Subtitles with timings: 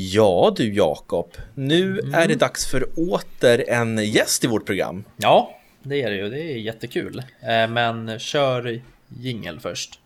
[0.00, 2.14] Ja du Jakob, nu mm.
[2.14, 5.04] är det dags för åter en gäst i vårt program.
[5.16, 6.28] Ja, det är det ju.
[6.28, 7.22] Det är jättekul.
[7.40, 10.00] Eh, men kör jingel först.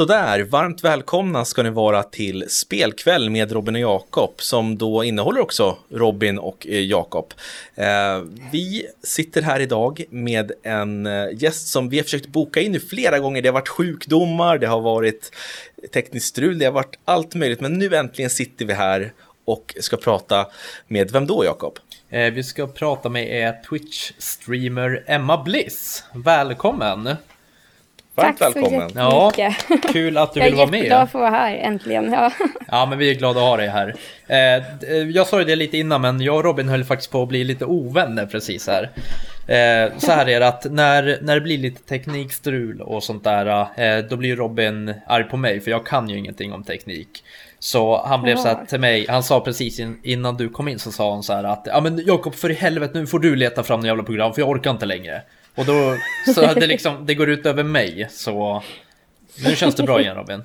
[0.00, 5.40] Sådär, varmt välkomna ska ni vara till spelkväll med Robin och Jakob som då innehåller
[5.40, 7.34] också Robin och eh, Jakob.
[7.74, 8.20] Eh,
[8.52, 12.80] vi sitter här idag med en eh, gäst som vi har försökt boka in nu
[12.80, 13.42] flera gånger.
[13.42, 15.32] Det har varit sjukdomar, det har varit
[15.92, 17.60] tekniskt strul, det har varit allt möjligt.
[17.60, 19.12] Men nu äntligen sitter vi här
[19.44, 20.46] och ska prata
[20.88, 21.78] med vem då Jakob?
[22.10, 26.04] Eh, vi ska prata med Twitch-streamer Emma Bliss.
[26.14, 27.16] Välkommen!
[28.14, 28.90] Varmt Tack välkommen.
[28.90, 29.92] så mycket.
[29.92, 30.74] kul att du vill vara med.
[30.74, 32.12] Jag är jätteglad för att vara här, äntligen.
[32.12, 32.32] Ja.
[32.68, 33.94] ja, men vi är glada att ha dig här.
[34.26, 37.44] Eh, jag sa det lite innan, men jag och Robin höll faktiskt på att bli
[37.44, 38.90] lite ovänner precis här.
[39.46, 43.66] Eh, så här är det att när, när det blir lite teknikstrul och sånt där,
[43.76, 47.24] eh, då blir Robin arg på mig, för jag kan ju ingenting om teknik.
[47.58, 50.92] Så han blev så här till mig, han sa precis innan du kom in så
[50.92, 53.62] sa han så här att ja men Jakob för i helvete nu får du leta
[53.62, 55.22] fram några jävla program för jag orkar inte längre.
[55.54, 55.96] Och då,
[56.34, 58.62] så det liksom, det går ut över mig, så
[59.44, 60.42] nu känns det bra igen Robin.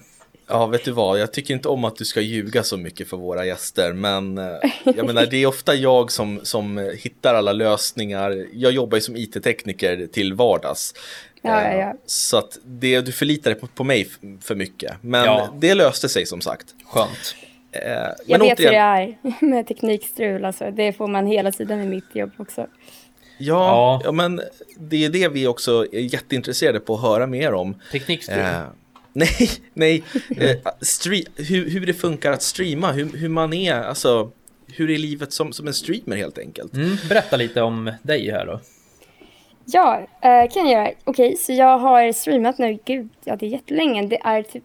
[0.48, 3.18] Ja, vet du vad, jag tycker inte om att du ska ljuga så mycket för
[3.18, 4.46] våra gäster, men eh,
[4.84, 8.46] jag menar, det är ofta jag som, som hittar alla lösningar.
[8.54, 10.94] Jag jobbar ju som it-tekniker till vardags.
[11.42, 11.94] Ja, ja, ja.
[12.06, 14.08] Så att det, du förlitar dig på, på mig
[14.42, 15.54] för mycket, men ja.
[15.58, 16.66] det löste sig som sagt.
[16.86, 17.36] Skönt.
[17.72, 17.82] Eh,
[18.26, 19.18] jag vet återigen...
[19.22, 20.72] hur det är med teknikstrul, alltså.
[20.72, 22.68] det får man hela tiden i mitt jobb också.
[23.38, 24.02] Ja, ja.
[24.04, 24.42] ja, men
[24.78, 27.76] det är det vi också är jätteintresserade på att höra mer om.
[27.92, 28.40] Teknikstrul?
[28.40, 28.62] Eh,
[29.14, 30.04] nej, nej.
[30.38, 30.58] Eh,
[31.36, 34.32] hur, hur det funkar att streama, hur, hur man är, alltså
[34.68, 36.74] hur är livet som, som en streamer helt enkelt?
[36.74, 38.60] Mm, berätta lite om dig här då.
[39.66, 40.94] Ja, eh, kan jag göra.
[41.04, 44.08] Okej, okay, så jag har streamat nu, gud, ja det är jättelänge.
[44.08, 44.64] Det är typ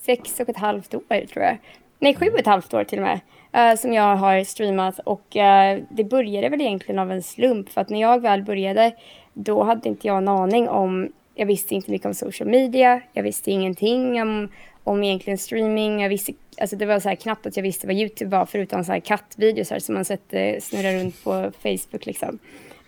[0.00, 1.58] sex och ett halvt år tror jag.
[1.98, 3.20] Nej, sju och ett halvt år till och med
[3.52, 7.80] Eh, som jag har streamat och uh, det började väl egentligen av en slump för
[7.80, 8.92] att när jag väl började
[9.32, 13.22] då hade inte jag en aning om, jag visste inte mycket om social media, jag
[13.22, 14.48] visste ingenting om,
[14.84, 17.96] om egentligen streaming, jag visste, alltså det var så här knappt att jag visste vad
[17.96, 20.28] YouTube var förutom så här kattvideos som man sett
[20.60, 22.38] snurra runt på Facebook liksom.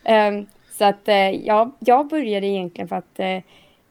[0.09, 0.47] Um,
[0.79, 3.39] så att uh, jag började egentligen för att uh,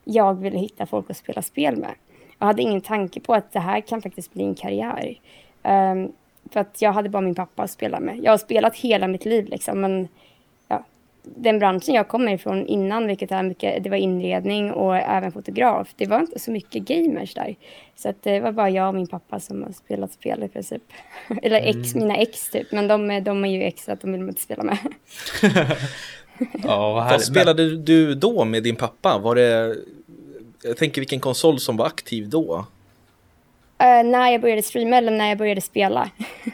[0.04, 1.94] jag ville hitta folk att spela spel med.
[2.40, 5.20] Jag hade ingen tanke på att det här kan faktiskt bli en karriär.
[5.64, 6.12] Um,
[6.52, 8.20] för att jag hade bara min pappa att spela med.
[8.24, 10.08] Jag har spelat hela mitt liv liksom, men
[10.68, 10.84] ja,
[11.24, 15.94] den branschen jag kommer ifrån innan, vilket är mycket, det var inredning och även fotograf,
[15.96, 17.56] det var inte så mycket gamers där.
[17.96, 20.84] Så att det var bara jag och min pappa som har spelat spel i princip.
[21.42, 22.08] Eller ex, mm.
[22.08, 24.42] mina ex typ, men de, de är ju ex så att de vill man inte
[24.42, 24.78] spela med.
[26.64, 29.18] ja, vad, vad spelade du då med din pappa?
[29.18, 29.76] Var det,
[30.64, 32.66] jag tänker vilken konsol som var aktiv då?
[33.82, 36.10] Uh, när jag började streama eller när jag började spela.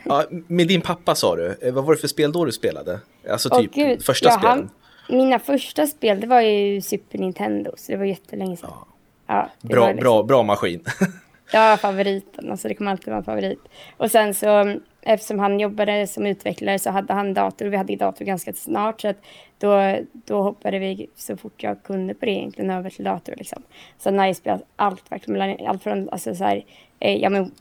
[0.06, 1.58] ja, med din pappa sa du.
[1.62, 3.00] Eh, vad var det för spel då du spelade?
[3.32, 4.70] Alltså typ oh, första ja, spelen?
[5.10, 8.70] mina första spel, det var ju Super Nintendo, så det var jättelänge sedan.
[8.74, 8.88] Ja.
[9.30, 10.00] Ja, bra, liksom...
[10.00, 10.84] bra, bra maskin.
[11.54, 12.52] ja, favoriten.
[12.52, 13.60] Alltså det kommer alltid vara en favorit.
[13.98, 17.66] Och sen så, eftersom han jobbade som utvecklare så hade han dator.
[17.66, 19.02] Vi hade dator ganska snart.
[19.02, 19.18] Så att
[19.58, 23.34] då, då hoppade vi så fort jag kunde på det egentligen över till dator.
[23.38, 23.64] Liksom.
[23.98, 26.64] Så när jag spelat allt, verkligen, allt från alltså, så här,
[27.00, 27.52] eh, ja, men,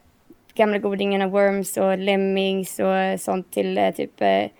[0.54, 4.50] gamla godingarna Worms och Lemmings och sånt till eh, typ eh,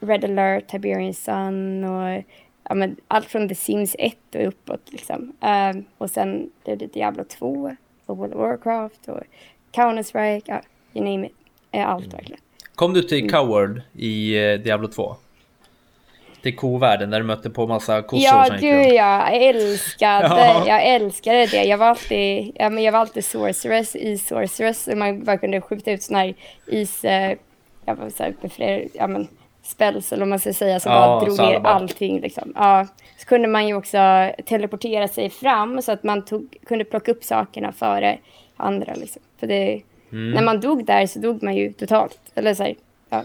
[0.00, 2.22] Red alert, Tiberian Sun och
[2.68, 4.92] ja, men, allt från The Sims 1 och uppåt.
[4.92, 5.32] Liksom.
[5.44, 9.20] Uh, och sen blev det Diablo 2 och World of Warcraft och
[9.72, 10.60] Counter-Strike, ja,
[10.94, 11.32] you name it.
[11.72, 12.16] Allt mm.
[12.16, 12.40] verkligen.
[12.74, 15.16] Kom du till Coward i uh, Diablo 2?
[16.46, 19.32] Till kovärlden där du mötte på massa kossor Ja, gud ja.
[19.32, 20.68] Jag älskade, ja.
[20.68, 21.64] jag älskade det.
[21.64, 24.88] Jag var alltid, ja, men jag var alltid sorceress i sorceress.
[24.88, 26.34] Och man bara kunde skjuta ut sådana här
[26.66, 27.36] is, eh,
[27.84, 29.28] jag var så här, med fler, ja men
[29.62, 32.52] spells eller om man ska säga, som ja, bara drog ner allting liksom.
[32.54, 32.86] Ja.
[33.18, 37.24] Så kunde man ju också teleportera sig fram så att man tog, kunde plocka upp
[37.24, 38.18] sakerna före
[38.56, 39.22] andra liksom.
[39.40, 39.82] För det,
[40.12, 40.30] mm.
[40.30, 42.18] när man dog där så dog man ju totalt.
[42.34, 42.74] Eller så här,
[43.08, 43.24] ja.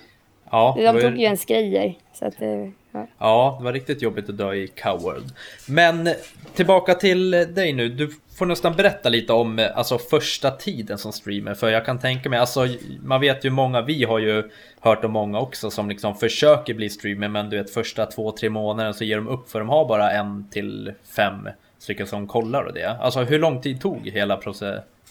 [0.51, 1.93] Ja De tog ju ens grejer.
[2.13, 2.71] Så att det,
[3.17, 3.55] Ja.
[3.59, 5.23] det var riktigt jobbigt att dö i Coward.
[5.67, 6.09] Men
[6.55, 7.89] tillbaka till dig nu.
[7.89, 11.53] Du får nästan berätta lite om alltså, första tiden som streamer.
[11.53, 12.67] För jag kan tänka mig, alltså,
[13.03, 14.49] man vet ju många, vi har ju
[14.79, 17.27] hört om många också som liksom försöker bli streamer.
[17.27, 20.11] Men du vet första två, tre månader så ger de upp för de har bara
[20.11, 21.49] en till fem
[21.79, 22.97] stycken som kollar och det.
[22.99, 24.39] Alltså hur lång tid tog hela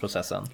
[0.00, 0.44] processen?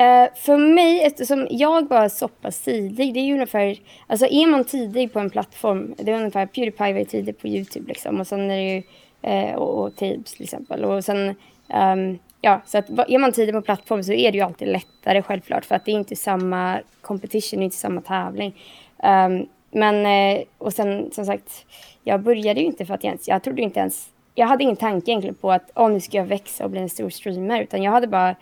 [0.00, 4.46] Uh, för mig, eftersom jag var så pass tidig, det är ju ungefär, alltså är
[4.46, 8.26] man tidig på en plattform, det är ungefär Pewdiepie var tidig på YouTube liksom och
[8.26, 8.82] sen är det ju,
[9.30, 11.34] uh, och, och Tabes till exempel och sen,
[11.74, 15.22] um, ja, så att är man tidig på plattform så är det ju alltid lättare
[15.22, 18.54] självklart för att det är inte samma competition, det är inte samma tävling.
[19.02, 20.06] Um, men,
[20.36, 21.66] uh, och sen som sagt,
[22.04, 24.76] jag började ju inte för att jag ens, jag trodde inte ens, jag hade ingen
[24.76, 27.82] tanke egentligen på att, oh, nu ska jag växa och bli en stor streamer, utan
[27.82, 28.36] jag hade bara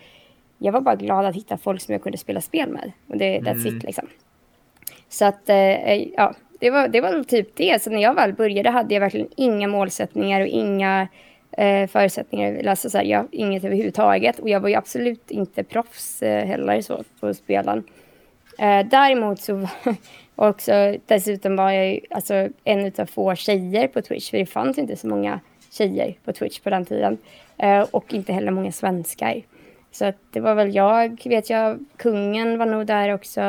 [0.58, 2.92] jag var bara glad att hitta folk som jag kunde spela spel med.
[3.06, 3.76] Och det, that's mm.
[3.76, 4.06] it liksom.
[5.08, 7.82] Så att, eh, ja, det var, det var typ det.
[7.82, 11.08] Så när jag väl började hade jag verkligen inga målsättningar och inga
[11.52, 12.66] eh, förutsättningar.
[12.66, 14.38] Alltså så här, jag, inget överhuvudtaget.
[14.38, 17.84] Och jag var ju absolut inte proffs eh, heller så på spelen.
[18.58, 19.68] Eh, däremot så
[20.34, 24.30] var också, dessutom var jag ju alltså, en av få tjejer på Twitch.
[24.30, 25.40] För det fanns inte så många
[25.70, 27.18] tjejer på Twitch på den tiden.
[27.58, 29.42] Eh, och inte heller många svenskar.
[29.94, 33.40] Så att det var väl jag, vet jag, kungen var nog där också,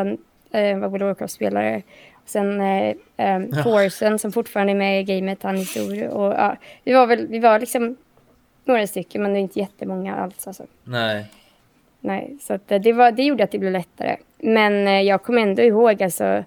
[0.52, 1.82] eh, var World of Warcraft-spelare.
[2.26, 4.18] Sen eh, eh, ja.
[4.18, 6.08] Som fortfarande är med i gamet, han är stor.
[6.08, 7.98] Och, ja, vi var väl, vi var liksom
[8.66, 10.48] några stycken, men det är inte jättemånga alls.
[10.48, 10.64] Alltså.
[10.84, 11.26] Nej.
[12.00, 14.18] Nej, så att, eh, det, var, det gjorde att det blev lättare.
[14.38, 16.44] Men eh, jag kommer ändå ihåg, alltså,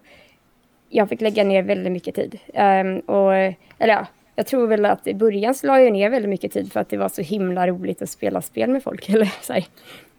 [0.89, 2.39] jag fick lägga ner väldigt mycket tid.
[2.55, 3.35] Um, och,
[3.79, 4.07] eller ja,
[4.39, 6.89] jag tror väl att i början så la jag ner väldigt mycket tid för att
[6.89, 9.09] det var så himla roligt att spela spel med folk.
[9.15, 9.65] Eller så här.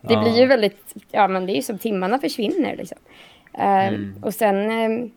[0.01, 0.21] Det ja.
[0.21, 2.97] blir ju väldigt, ja men det är ju som timmarna försvinner liksom.
[3.57, 4.23] Uh, mm.
[4.23, 5.11] Och sen um,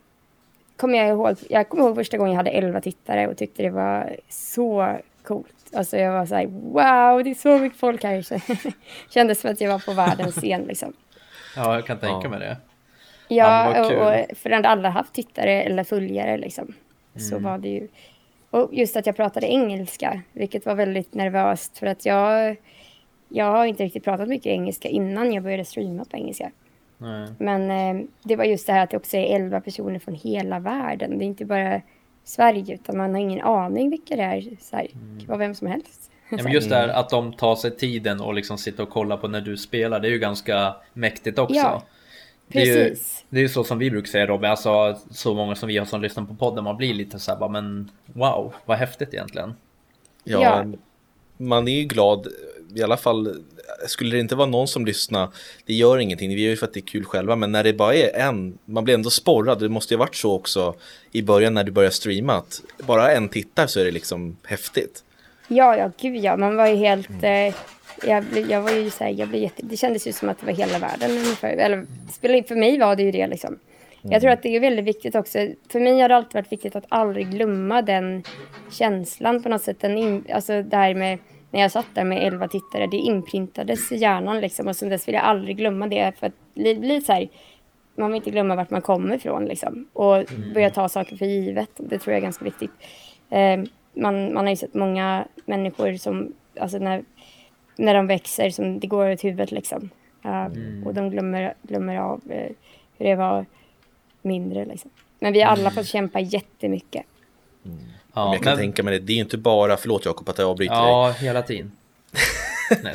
[0.76, 3.70] kommer jag ihåg, jag kommer ihåg första gången jag hade elva tittare och tyckte det
[3.70, 5.72] var så coolt.
[5.72, 8.26] Alltså jag var så här, wow, det är så mycket folk här.
[9.10, 10.92] Kändes som att jag var på världens scen liksom.
[11.56, 12.28] Ja, jag kan tänka ja.
[12.28, 12.56] mig det.
[13.28, 16.64] Ja, ja och, och för den aldrig haft tittare eller följare liksom.
[16.64, 17.28] Mm.
[17.28, 17.88] Så var det ju
[18.52, 22.56] och just att jag pratade engelska, vilket var väldigt nervöst för att jag,
[23.28, 26.50] jag har inte riktigt pratat mycket engelska innan jag började streama på engelska.
[26.98, 27.28] Nej.
[27.38, 30.58] Men eh, det var just det här att det också är elva personer från hela
[30.58, 31.18] världen.
[31.18, 31.80] Det är inte bara
[32.24, 34.56] Sverige utan man har ingen aning vilka det är.
[34.60, 35.14] Så här, mm.
[35.14, 36.10] Det kan vara vem som helst.
[36.28, 39.16] Ja, men just det här att de tar sig tiden och liksom sitter och kollar
[39.16, 41.54] på när du spelar, det är ju ganska mäktigt också.
[41.54, 41.82] Ja.
[42.52, 42.74] Precis.
[42.74, 42.96] Det är, ju,
[43.28, 45.86] det är ju så som vi brukar säga Robin, alltså så många som vi har
[45.86, 49.54] som lyssnar på podden, man blir lite så här, men wow, vad häftigt egentligen.
[50.24, 50.64] Ja, ja,
[51.36, 52.26] man är ju glad,
[52.74, 53.42] i alla fall,
[53.86, 55.28] skulle det inte vara någon som lyssnar,
[55.66, 57.72] det gör ingenting, vi gör ju för att det är kul själva, men när det
[57.72, 60.74] bara är en, man blir ändå sporrad, det måste ju ha varit så också
[61.12, 65.04] i början när du började streama, att bara en tittar så är det liksom häftigt.
[65.48, 67.08] Ja, ja, gud ja, man var ju helt...
[67.08, 67.48] Mm.
[67.48, 67.54] Eh
[68.06, 70.46] jag, jag var ju så här, jag blev jätte, det kändes ju som att det
[70.46, 71.56] var hela världen ungefär.
[71.56, 71.86] Eller
[72.48, 73.58] för mig var det ju det liksom.
[74.02, 75.38] Jag tror att det är väldigt viktigt också.
[75.68, 78.22] För mig har det alltid varit viktigt att aldrig glömma den
[78.70, 79.80] känslan på något sätt.
[79.80, 81.18] Den in, alltså det här med
[81.50, 82.86] när jag satt där med elva tittare.
[82.86, 84.68] Det inprintades i hjärnan liksom.
[84.68, 86.12] Och sen dess vill jag aldrig glömma det.
[86.18, 87.28] För att det blir så här,
[87.96, 89.88] man vill inte glömma vart man kommer ifrån liksom.
[89.92, 90.52] Och mm.
[90.54, 91.70] börja ta saker för givet.
[91.76, 92.72] Det tror jag är ganska viktigt.
[93.30, 93.60] Eh,
[93.94, 97.04] man, man har ju sett många människor som, alltså när
[97.76, 99.90] när de växer som det går åt huvudet liksom.
[100.24, 100.86] Uh, mm.
[100.86, 102.48] Och de glömmer, glömmer av uh,
[102.98, 103.46] hur det var
[104.22, 104.90] mindre liksom.
[105.18, 105.72] Men vi har alla mm.
[105.72, 107.04] fått kämpa jättemycket.
[107.64, 107.78] Mm.
[108.14, 108.58] Ja, men jag kan men...
[108.58, 110.82] tänka mig det, det är ju inte bara, förlåt Jakob att jag avbryter dig.
[110.82, 111.72] Ja, hela tiden.
[112.82, 112.94] Nej,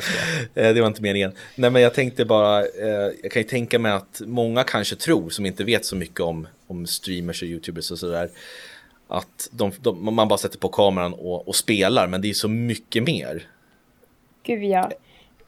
[0.54, 1.32] eh, det var inte meningen.
[1.54, 5.30] Nej, men jag tänkte bara, eh, jag kan ju tänka mig att många kanske tror,
[5.30, 8.30] som inte vet så mycket om, om streamers och youtubers och sådär,
[9.08, 12.48] att de, de, man bara sätter på kameran och, och spelar, men det är så
[12.48, 13.46] mycket mer.
[14.48, 14.90] Gud ja.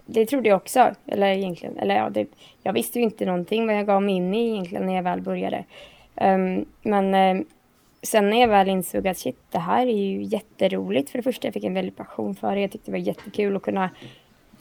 [0.07, 0.91] Det trodde jag också.
[1.07, 2.27] Eller egentligen, eller ja, det,
[2.63, 5.21] jag visste ju inte någonting vad jag gav mig in i egentligen när jag väl
[5.21, 5.65] började.
[6.15, 7.45] Um, men um,
[8.03, 11.11] sen när jag väl insåg att shit, det här är ju jätteroligt.
[11.11, 12.61] För det första, jag fick en väldig passion för det.
[12.61, 13.91] Jag tyckte det var jättekul att kunna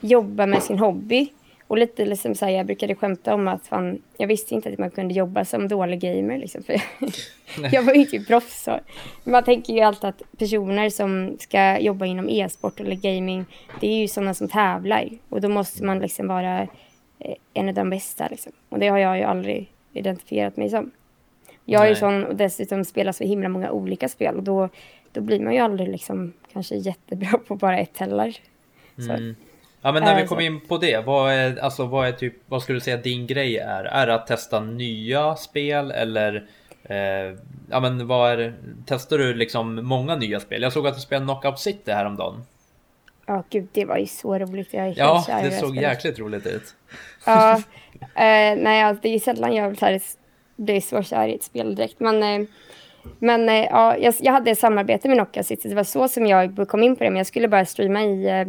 [0.02, 1.30] jobba med sin hobby.
[1.70, 4.78] Och lite liksom så här, jag brukade skämta om att fan, jag visste inte att
[4.78, 6.38] man kunde jobba som dålig gamer.
[6.38, 6.82] Liksom, för
[7.72, 8.64] jag var ju inte proffs.
[8.64, 8.80] Så.
[9.24, 13.46] Man tänker ju alltid att personer som ska jobba inom e-sport eller gaming,
[13.80, 15.10] det är ju sådana som tävlar.
[15.30, 16.62] Och då måste man liksom vara
[17.20, 18.28] eh, en av de bästa.
[18.28, 18.52] Liksom.
[18.70, 20.92] Och det har jag ju aldrig identifierat mig som.
[21.66, 24.36] Jag är ju sån och dessutom spelar så himla många olika spel.
[24.36, 24.70] Och då,
[25.12, 28.38] då blir man ju aldrig liksom kanske jättebra på bara ett heller.
[28.98, 29.36] Mm.
[29.82, 32.64] Ja men när vi kommer in på det, vad är, alltså, vad är typ, vad
[32.64, 33.84] skulle du säga din grej är?
[33.84, 36.48] Är det att testa nya spel eller
[36.84, 37.38] eh,
[37.70, 38.54] ja men vad är
[38.86, 40.62] testar du liksom många nya spel?
[40.62, 42.44] Jag såg att du spelade Knockout City häromdagen.
[43.26, 44.74] Ja oh, gud, det var ju så roligt.
[44.74, 46.76] Jag ja, det såg jäkligt roligt ut.
[47.26, 47.56] Ja,
[48.02, 50.02] eh, nej alltså, det är sällan jag här,
[50.56, 52.48] blir så kär i ett spel direkt men eh,
[53.20, 55.70] Men eh, ja, jag, jag hade samarbete med Nocca City.
[55.70, 57.10] Det var så som jag kom in på det.
[57.10, 58.46] Men jag skulle bara streama i...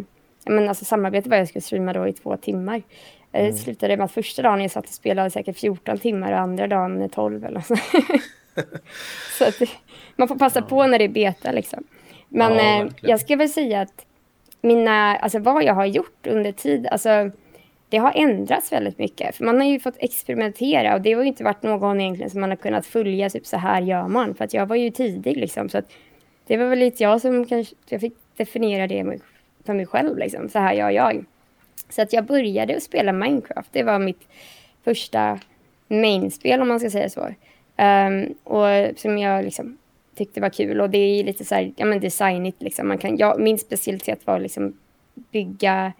[0.47, 2.83] Men alltså samarbete var jag skulle streama då i två timmar.
[3.33, 3.53] Eh, mm.
[3.53, 6.67] Det slutade med att första dagen jag satt och spelade säkert 14 timmar och andra
[6.67, 7.77] dagen 12 eller så.
[9.39, 9.69] så att,
[10.17, 10.67] man får passa ja.
[10.67, 11.85] på när det är beta liksom.
[12.29, 14.07] Men ja, eh, jag ska väl säga att
[14.63, 17.31] mina, alltså vad jag har gjort under tid, alltså
[17.89, 19.37] det har ändrats väldigt mycket.
[19.37, 22.51] För man har ju fått experimentera och det har inte varit någon egentligen som man
[22.51, 24.35] har kunnat följa, typ så här gör man.
[24.35, 25.69] För att jag var ju tidig liksom.
[25.69, 25.93] Så att
[26.47, 29.05] det var väl lite jag som kanske, jag fick definiera det
[29.64, 30.49] för mig själv liksom.
[30.49, 31.25] Så här gör jag.
[31.88, 33.73] Så att jag började att spela Minecraft.
[33.73, 34.29] Det var mitt
[34.85, 35.38] första
[35.88, 37.29] mainspel om man ska säga så.
[37.79, 39.79] Um, och som jag liksom
[40.14, 40.81] tyckte var kul.
[40.81, 42.88] Och det är lite så här, ja men designigt liksom.
[42.88, 44.76] Man kan, ja, min specialitet var liksom
[45.14, 45.93] bygga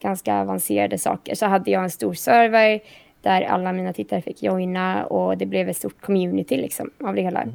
[0.00, 1.34] ganska avancerade saker.
[1.34, 2.80] Så hade jag en stor server
[3.20, 7.22] där alla mina tittare fick joina och det blev ett stort community liksom av det
[7.22, 7.46] hela.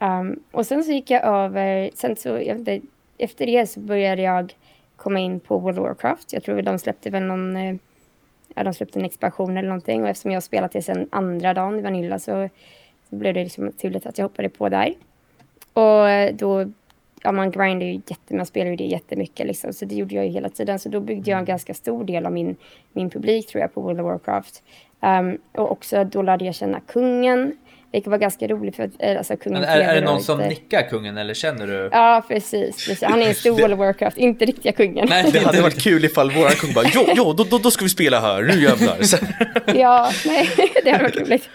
[0.00, 2.80] Um, och sen så gick jag över, sen så, jag vet inte,
[3.18, 4.54] efter det så började jag
[4.96, 6.32] komma in på World of Warcraft.
[6.32, 7.76] Jag tror de släppte väl någon, eh,
[8.54, 11.78] ja de släppte en expansion eller någonting och eftersom jag spelat det sen andra dagen
[11.78, 12.48] i Vanilla så,
[13.10, 14.94] så blev det liksom naturligt att jag hoppade på där.
[15.72, 16.66] Och då
[17.22, 20.24] ja, man grindar ju jätte, man spelar ju det jättemycket liksom, så det gjorde jag
[20.24, 20.78] ju hela tiden.
[20.78, 21.46] Så då byggde jag en mm.
[21.46, 22.56] ganska stor del av min,
[22.92, 24.62] min publik tror jag på World of Warcraft.
[25.00, 27.58] Um, och också då lärde jag känna kungen,
[27.92, 30.38] vilket var ganska roligt för att eh, alltså, kungen Men är, är det någon som
[30.38, 31.88] nickar kungen eller känner du?
[31.92, 32.86] Ja, precis.
[32.86, 33.02] precis.
[33.02, 35.06] Han är en stor World of Warcraft, inte riktiga kungen.
[35.08, 37.84] Nej, det hade varit kul ifall våran kung bara, jo, jo, då, då, då ska
[37.84, 38.98] vi spela här, nu jävlar.
[39.80, 40.48] ja, nej,
[40.84, 41.48] det hade varit roligt.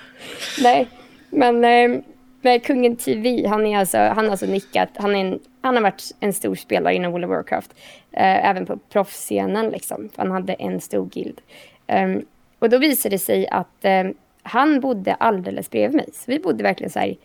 [0.60, 0.88] Nej,
[1.30, 2.02] men eh,
[2.42, 5.84] med kungen TV, han, är alltså, han har alltså nickat, han, är en, han har
[5.84, 7.72] varit en stor spelare inom World of Warcraft.
[8.12, 11.42] Eh, även på proffsscenen liksom, han hade en stor guild.
[11.88, 12.26] Um,
[12.60, 14.14] och då visade det sig att um,
[14.44, 16.10] han bodde alldeles bredvid mig.
[16.14, 17.16] Så vi bodde verkligen så här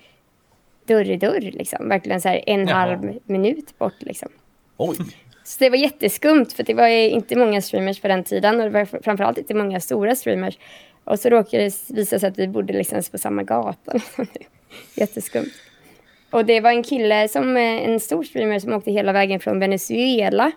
[0.85, 1.89] dörr i dörr liksom.
[1.89, 2.79] Verkligen så här en Jaha.
[2.79, 4.29] halv minut bort liksom.
[4.77, 4.97] Oj.
[5.45, 8.71] Så det var jätteskumt för det var inte många streamers på den tiden och det
[8.71, 10.59] var framförallt inte många stora streamers.
[11.05, 13.93] Och så råkade det visa sig att vi bodde liksom på samma gata.
[14.95, 15.53] Jätteskumt.
[16.31, 19.61] Och det var en kille, som eh, en stor streamer som åkte hela vägen från
[19.61, 20.53] Venezuela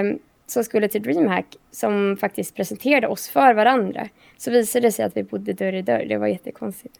[0.00, 4.08] um, som skulle till DreamHack som faktiskt presenterade oss för varandra.
[4.36, 6.04] Så visade det sig att vi bodde dörr i dörr.
[6.08, 6.98] Det var jättekonstigt.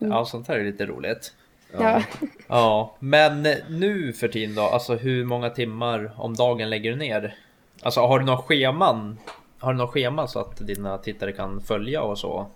[0.00, 0.12] Mm.
[0.12, 1.34] Ja, sånt här är lite roligt.
[1.78, 2.02] Ja.
[2.48, 2.96] ja.
[2.98, 7.34] men nu för tiden då, alltså hur många timmar om dagen lägger du ner?
[7.82, 9.18] Alltså har du några scheman?
[9.58, 12.46] Har du några schema så att dina tittare kan följa och så?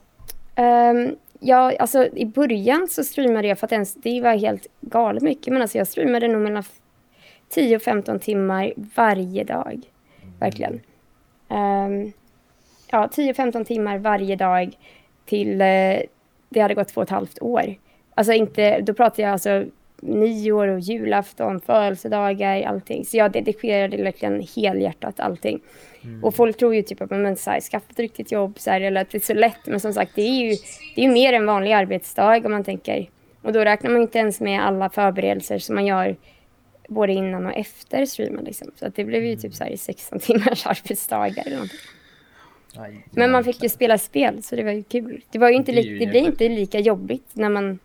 [0.57, 5.23] Um, Ja, alltså i början så streamade jag för att ens, det var helt galet
[5.23, 5.53] mycket.
[5.53, 6.65] Men alltså jag streamade nog mellan
[7.51, 9.81] 10 och 15 timmar varje dag.
[10.39, 10.81] Verkligen.
[11.49, 12.13] Um,
[12.91, 14.73] ja, 10-15 timmar varje dag
[15.25, 16.01] till uh,
[16.49, 17.75] det hade gått två och ett halvt år.
[18.15, 19.65] Alltså inte, då pratar jag alltså
[20.03, 23.05] nyår och julafton, födelsedagar, allting.
[23.05, 25.61] Så jag dedikerade verkligen helhjärtat allting.
[26.05, 26.25] Mm.
[26.25, 28.81] Och folk tror ju typ att man så här, skaffa ett riktigt jobb så här,
[28.81, 29.67] eller att det är så lätt.
[29.67, 30.57] Men som sagt, det är ju
[30.95, 33.09] det är mer en vanlig arbetsdag om man tänker.
[33.43, 36.17] Och då räknar man inte ens med alla förberedelser som man gör
[36.91, 38.45] både innan och efter streamen.
[38.45, 38.71] Liksom.
[38.77, 41.79] Så att det blev ju typ så här 16 timmars arbetsdagar eller någonting.
[42.77, 45.25] Aj, men man fick ju spela spel så det var ju kul.
[45.31, 47.79] Det, var ju inte det, det blir inte lika jobbigt när man...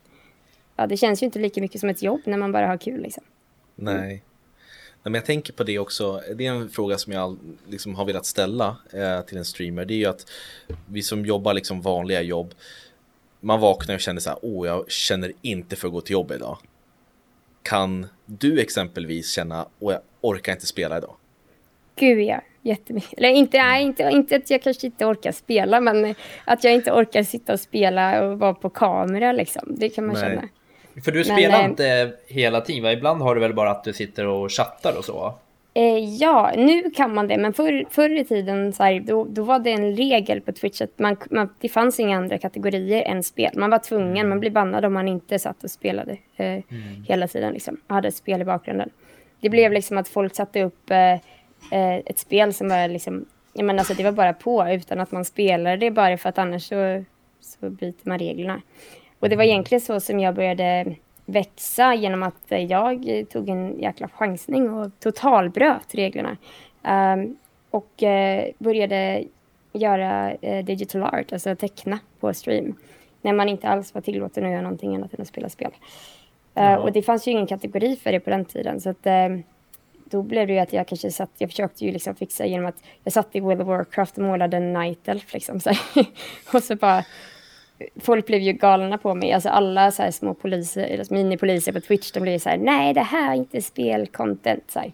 [0.76, 3.02] Ja, det känns ju inte lika mycket som ett jobb när man bara har kul
[3.02, 3.24] liksom.
[3.76, 4.24] Nej
[5.10, 7.38] men jag tänker på det också, det är en fråga som jag
[7.70, 9.86] liksom har velat ställa eh, till en streamer.
[9.86, 10.32] Det är ju att
[10.88, 12.54] vi som jobbar liksom vanliga jobb,
[13.40, 16.32] man vaknar och känner så här, åh jag känner inte för att gå till jobb
[16.32, 16.58] idag.
[17.69, 21.15] Kan du exempelvis känna, åh jag orkar inte spela idag?
[21.95, 23.13] Gud ja, jättemycket.
[23.17, 26.91] Eller inte, nej, inte, inte att jag kanske inte orkar spela, men att jag inte
[26.91, 29.75] orkar sitta och spela och vara på kamera liksom.
[29.77, 30.24] Det kan man nej.
[30.24, 30.50] känna.
[31.03, 32.91] För du spelar Men, eh, inte hela tiden?
[32.91, 35.36] Ibland har du väl bara att du sitter och chattar och så?
[35.77, 37.38] Eh, ja, nu kan man det.
[37.38, 40.82] Men förr, förr i tiden så här, då, då var det en regel på Twitch
[40.82, 43.51] att man, man, det fanns inga andra kategorier än spel.
[43.55, 44.29] Man var tvungen, mm.
[44.29, 46.63] man blev bannad om man inte satt och spelade eh, mm.
[47.08, 47.53] hela tiden.
[47.53, 48.89] Liksom, hade ett spel i bakgrunden.
[49.41, 51.13] Det blev liksom att folk satte upp eh,
[51.72, 55.12] eh, ett spel som var liksom, jag menar, alltså, det var bara på utan att
[55.12, 57.03] man spelade det bara för att annars så,
[57.39, 58.62] så bryter man reglerna.
[59.20, 64.08] Och det var egentligen så som jag började växa genom att jag tog en jäkla
[64.08, 66.38] chansning och totalbröt reglerna.
[66.84, 67.38] Um,
[67.70, 69.24] och uh, började
[69.74, 72.75] göra uh, digital art, alltså teckna på stream.
[73.22, 75.72] När man inte alls var tillåten att göra någonting annat än att spela spel.
[76.60, 78.82] Uh, och det fanns ju ingen kategori för det på den tiden.
[78.82, 79.08] Så att,
[80.10, 82.84] då blev det ju att jag kanske satt, jag försökte ju liksom fixa genom att
[83.03, 85.60] jag satt i World of Warcraft och målade en Night Elf liksom.
[85.60, 85.70] Så
[86.53, 87.03] och så bara
[88.00, 89.32] folk blev ju galna på mig.
[89.32, 93.01] Alltså alla så små poliser, eller minipoliser på Twitch, de blev så här, nej det
[93.01, 94.72] här är inte spelcontent.
[94.72, 94.91] Så, här.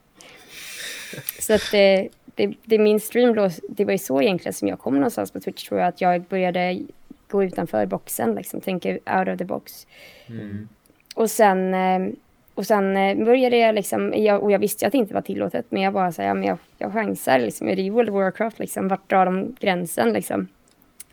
[1.40, 4.80] så att det, det, det min stream då, det var ju så egentligen som jag
[4.80, 6.80] kom någonstans på Twitch tror jag, att jag började
[7.28, 9.88] gå utanför boxen, liksom tänka out of the box.
[10.28, 10.70] Mm.
[11.16, 12.14] Och sen, eh,
[12.54, 15.66] och sen eh, började jag liksom, jag, och jag visste att det inte var tillåtet,
[15.70, 18.60] men jag bara här, ja, men jag, jag chansar liksom, är det World of Warcraft
[18.60, 20.48] liksom, vart drar de gränsen liksom?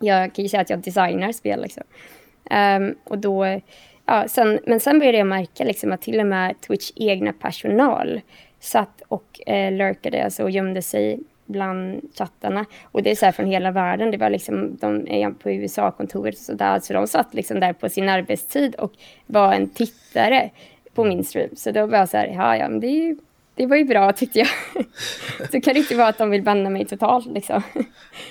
[0.01, 1.83] Jag kan ju säga att jag designar spel liksom.
[2.51, 3.61] Um, och då,
[4.07, 8.21] ja, sen, men sen började jag märka liksom att till och med Twitch egna personal
[8.61, 12.65] satt och eh, lurkade alltså, och gömde sig bland chattarna.
[12.83, 14.11] Och det är så här från hela världen.
[14.11, 16.81] Det var liksom, de är på USA-kontoret och så där.
[16.81, 18.93] Så de satt liksom där på sin arbetstid och
[19.27, 20.51] var en tittare
[20.95, 21.57] på min stream.
[21.57, 23.17] Så då var jag så här, ja ja, men det, är ju,
[23.59, 24.49] det var ju bra tyckte jag.
[25.53, 27.63] så kan det inte vara att de vill banna mig totalt liksom.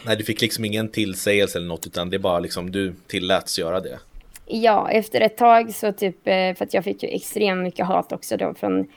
[0.06, 3.60] Nej, du fick liksom ingen tillsägelse eller något, utan det är bara liksom du tilläts
[3.60, 4.00] göra det.
[4.46, 8.12] Ja, efter ett tag så typ, eh, för att jag fick ju extremt mycket hat
[8.12, 8.88] också då från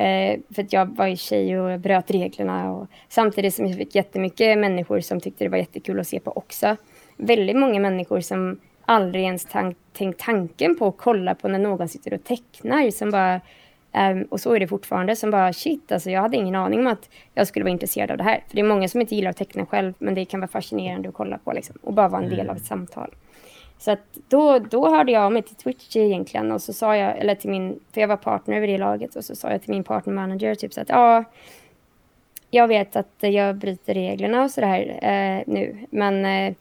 [0.00, 2.72] Eh, för att jag var ju tjej och bröt reglerna.
[2.72, 6.32] Och, samtidigt som jag fick jättemycket människor som tyckte det var jättekul att se på
[6.36, 6.76] också.
[7.16, 11.88] Väldigt många människor som aldrig ens tank, tänkt tanken på att kolla på när någon
[11.88, 12.90] sitter och tecknar.
[12.90, 13.40] Som bara,
[13.92, 15.16] um, och så är det fortfarande.
[15.16, 18.16] Som bara shit, alltså jag hade ingen aning om att jag skulle vara intresserad av
[18.16, 18.44] det här.
[18.48, 19.94] För det är många som inte gillar att teckna själv.
[19.98, 22.50] Men det kan vara fascinerande att kolla på liksom, och bara vara en del mm.
[22.50, 23.14] av ett samtal.
[23.80, 27.18] Så att då, då hörde jag av mig till Twitch egentligen och så sa jag,
[27.18, 29.70] eller till min, för jag var partner över det laget och så sa jag till
[29.70, 31.24] min partner manager typ så att ja,
[32.50, 36.54] jag vet att jag bryter reglerna och sådär eh, nu, men eh,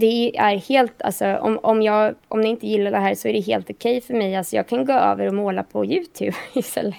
[0.00, 3.32] det är helt, alltså om, om, jag, om ni inte gillar det här så är
[3.32, 6.36] det helt okej okay för mig, alltså jag kan gå över och måla på YouTube
[6.52, 6.94] istället.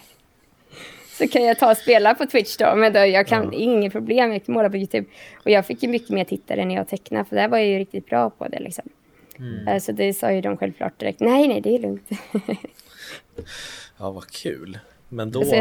[1.18, 3.60] Så kan jag ta och spela på Twitch då, men då, jag kan, ja.
[3.60, 5.08] inget problem, jag kan måla på YouTube.
[5.36, 7.80] Och jag fick ju mycket mer tittare när jag tecknade, för där var jag ju
[7.80, 8.90] riktigt bra på det liksom.
[9.40, 9.68] Mm.
[9.68, 11.20] Eh, så det sa ju de självklart direkt.
[11.20, 12.10] Nej, nej, det är lugnt.
[13.98, 14.80] ja, vad kul.
[15.10, 15.40] Men då...
[15.40, 15.56] Alltså,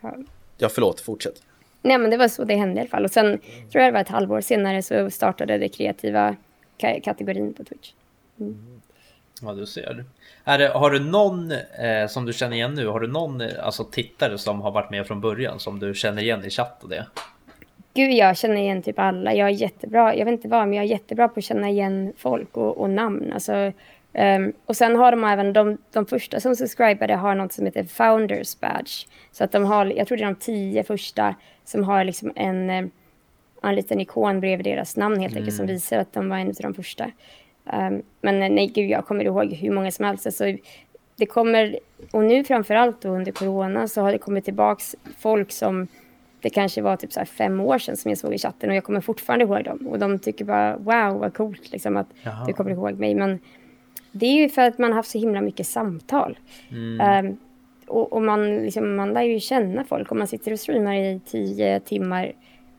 [0.00, 0.14] ja.
[0.58, 1.42] ja, förlåt, fortsätt.
[1.82, 3.04] Nej, men det var så det hände i alla fall.
[3.04, 3.40] Och sen mm.
[3.72, 6.36] tror jag det var ett halvår senare så startade det kreativa
[6.78, 7.92] kategorin på Twitch.
[8.40, 8.80] Mm.
[9.42, 10.04] Ja, du ser.
[10.44, 12.86] Är det, har du någon eh, som du känner igen nu?
[12.86, 16.44] Har du någon alltså, tittare som har varit med från början som du känner igen
[16.44, 17.06] i chatt och det?
[17.94, 19.34] Gud, jag känner igen typ alla.
[19.34, 22.12] Jag är jättebra, jag vet inte vad, men jag är jättebra på att känna igen
[22.16, 23.32] folk och, och namn.
[23.32, 23.72] Alltså,
[24.12, 27.84] um, och sen har de även, de, de första som subscribade har något som heter
[27.84, 29.06] Founders Badge.
[29.32, 32.70] Så att de har, jag tror det är de tio första som har liksom en,
[32.70, 32.84] eh,
[33.68, 35.56] en liten ikon bredvid deras namn helt enkelt mm.
[35.56, 37.04] som visar att de var en av de första.
[37.64, 40.26] Um, men nej, gud, jag kommer ihåg hur många som helst.
[40.26, 40.44] Alltså,
[41.16, 41.78] det kommer,
[42.10, 45.88] och nu framförallt under corona så har det kommit tillbaks folk som
[46.40, 48.84] det kanske var typ så fem år sedan som jag såg i chatten och jag
[48.84, 49.86] kommer fortfarande ihåg dem.
[49.86, 52.46] Och de tycker bara wow vad coolt liksom att Jaha.
[52.46, 53.14] du kommer ihåg mig.
[53.14, 53.38] Men
[54.12, 56.38] det är ju för att man har haft så himla mycket samtal.
[56.70, 57.26] Mm.
[57.26, 57.36] Um,
[57.86, 61.20] och, och, man, liksom, man lär ju känna folk om man sitter och streamar i
[61.26, 62.32] tio timmar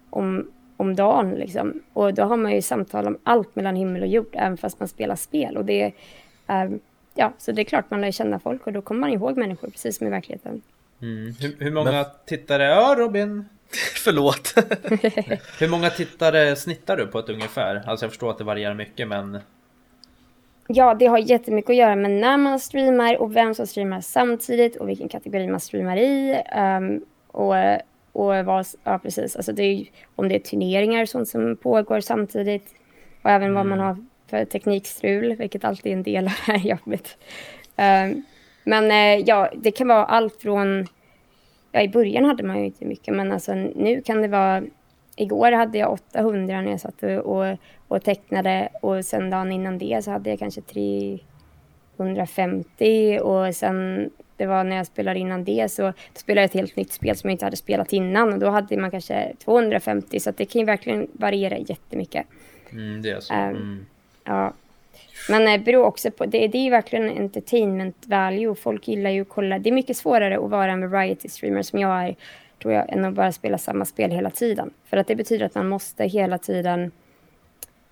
[0.09, 1.31] om, om dagen.
[1.31, 1.83] Liksom.
[1.93, 4.87] Och då har man ju samtal om allt mellan himmel och jord, även fast man
[4.87, 5.57] spelar spel.
[5.57, 5.91] Och det,
[6.47, 6.79] um,
[7.13, 9.67] ja, så det är klart man lär känna folk och då kommer man ihåg människor
[9.69, 10.61] precis som i verkligheten.
[11.01, 11.33] Mm.
[11.39, 12.05] Hur, hur, många Men...
[12.25, 12.63] tittare?
[12.63, 13.45] Ja, Robin.
[14.03, 14.53] Förlåt.
[15.59, 17.83] hur många tittare snittar du på ett ungefär?
[17.85, 19.39] Alltså jag förstår att det varierar mycket men...
[20.67, 24.75] Ja, det har jättemycket att göra med när man streamar och vem som streamar samtidigt
[24.75, 26.41] och vilken kategori man streamar i.
[26.57, 27.55] Um, och,
[28.13, 31.99] och vad, ja precis, alltså det är, om det är turneringar och sånt som pågår
[31.99, 32.75] samtidigt.
[33.21, 33.55] Och även mm.
[33.55, 33.85] vad man mm.
[33.85, 37.17] har för teknikstrul, vilket alltid är en del av det här jobbet.
[37.77, 38.23] Um,
[38.63, 40.87] men eh, ja, det kan vara allt från...
[41.71, 44.63] Ja, i början hade man ju inte mycket, men alltså nu kan det vara...
[45.15, 47.45] Igår hade jag 800 när jag satt och,
[47.87, 54.09] och tecknade och sen dagen innan det så hade jag kanske 350 och sen
[54.43, 57.15] det var när jag spelade innan det så då spelade jag ett helt nytt spel
[57.15, 60.59] som jag inte hade spelat innan och då hade man kanske 250 så det kan
[60.59, 62.25] ju verkligen variera jättemycket.
[62.71, 63.33] Mm, det är så.
[63.33, 63.85] Ehm, mm.
[64.23, 64.53] ja,
[65.29, 68.55] men det beror också på, det, det är ju verkligen entertainment value.
[68.55, 69.59] Folk gillar ju att kolla.
[69.59, 72.15] Det är mycket svårare att vara en variety streamer som jag är,
[72.61, 74.69] tror jag, än att bara spela samma spel hela tiden.
[74.85, 76.91] För att det betyder att man måste hela tiden,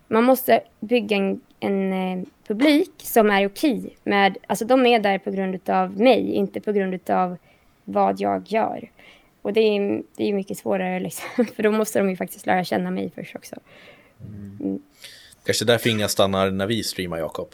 [0.08, 5.18] man måste bygga en, en eh, publik som är okej med, alltså de är där
[5.18, 7.38] på grund av mig, inte på grund av
[7.86, 8.92] vad jag gör.
[9.42, 12.64] Och det är, det är mycket svårare liksom, för då måste de ju faktiskt lära
[12.64, 13.56] känna mig först också.
[14.22, 14.58] Mm.
[14.62, 14.82] mm.
[15.46, 17.50] Kanske därför inga stannar när vi streamar Jakob.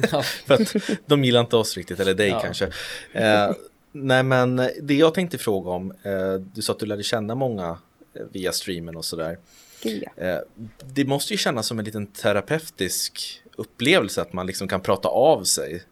[0.12, 0.22] Ja.
[0.46, 0.74] För att
[1.06, 2.40] de gillar inte oss riktigt, eller dig ja.
[2.40, 2.64] kanske.
[3.12, 3.50] Eh,
[3.92, 7.78] nej men det jag tänkte fråga om, eh, du sa att du lärde känna många
[8.14, 9.38] eh, via streamen och sådär.
[9.82, 10.10] Ja.
[10.16, 10.38] Eh,
[10.84, 15.42] det måste ju kännas som en liten terapeutisk upplevelse att man liksom kan prata av
[15.42, 15.82] sig.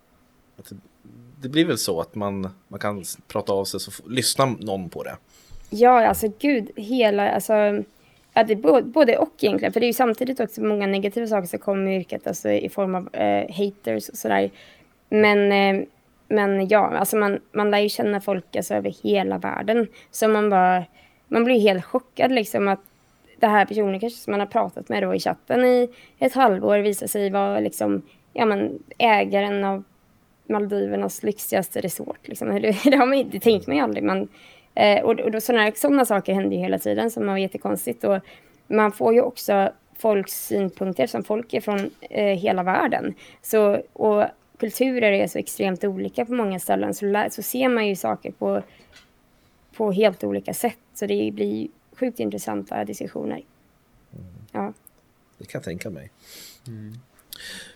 [0.58, 0.76] Att det,
[1.40, 5.02] det blir väl så att man, man kan prata av sig så lyssnar någon på
[5.02, 5.16] det.
[5.70, 7.52] Ja, alltså gud, hela, alltså,
[8.32, 9.72] ja, det både, både och egentligen.
[9.72, 12.68] För det är ju samtidigt också många negativa saker som kommer i yrket, alltså i
[12.68, 14.50] form av eh, haters och sådär.
[15.08, 15.86] Men, eh,
[16.28, 19.86] men ja, alltså man, man lär ju känna folk alltså, över hela världen.
[20.10, 20.84] Så man bara,
[21.28, 22.80] man blir helt chockad liksom att
[23.40, 26.78] den här personen kanske som man har pratat med då i chatten i ett halvår
[26.78, 29.84] visar sig vara liksom, ja men ägaren av
[30.48, 32.28] Maldivernas lyxigaste resort.
[32.28, 32.48] Liksom.
[32.84, 34.04] Det, har man, det tänker man ju aldrig.
[34.04, 34.28] Man,
[34.74, 38.04] eh, och och då, sådana, sådana saker händer ju hela tiden som var jättekonstigt.
[38.04, 38.18] Och
[38.66, 43.14] man får ju också folks synpunkter som folk är från eh, hela världen.
[43.42, 44.24] Så, och
[44.58, 46.94] kulturer är så extremt olika på många ställen.
[46.94, 48.62] Så, så ser man ju saker på,
[49.76, 50.78] på helt olika sätt.
[50.94, 53.42] Så det blir sjukt intressanta diskussioner.
[54.52, 54.72] Ja.
[55.38, 56.10] Det kan jag tänka mig.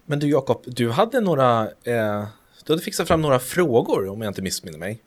[0.06, 2.26] Men du Jakob, du hade några, eh,
[2.64, 4.98] du hade fixat fram några frågor om jag inte missminner mig.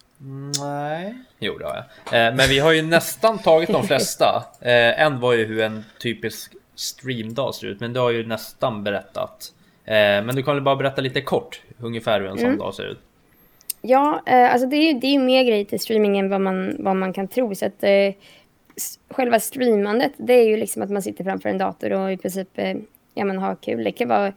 [0.60, 1.16] Nej.
[1.40, 2.28] Jo, det har jag.
[2.28, 4.46] Eh, men vi har ju nästan tagit de flesta.
[4.62, 8.84] Eh, en var ju hur en typisk streamdag ser ut, men du har ju nästan
[8.84, 9.54] berättat.
[9.86, 12.88] Eh, men du kan väl bara berätta lite kort ungefär hur en sån dag ser
[12.88, 13.00] ut.
[13.82, 16.76] Ja, eh, alltså det är ju det är mer grejer till streaming än vad man,
[16.80, 17.56] vad man kan tro.
[17.56, 18.14] Så att, eh,
[19.10, 22.58] själva streamandet, det är ju liksom att man sitter framför en dator och i princip
[22.58, 22.78] eh,
[23.14, 23.84] ja, man har kul.
[23.84, 24.34] Det kan vara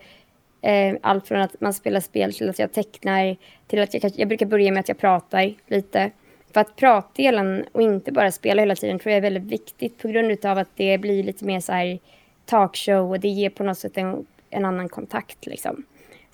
[0.62, 4.28] eh, allt från att man spelar spel till att jag tecknar, till att jag, jag
[4.28, 6.10] brukar börja med att jag pratar lite.
[6.52, 10.08] För att pratdelen och inte bara spela hela tiden tror jag är väldigt viktigt på
[10.08, 11.98] grund av att det blir lite mer så här
[12.44, 15.84] talkshow och det ger på något sätt en, en annan kontakt liksom.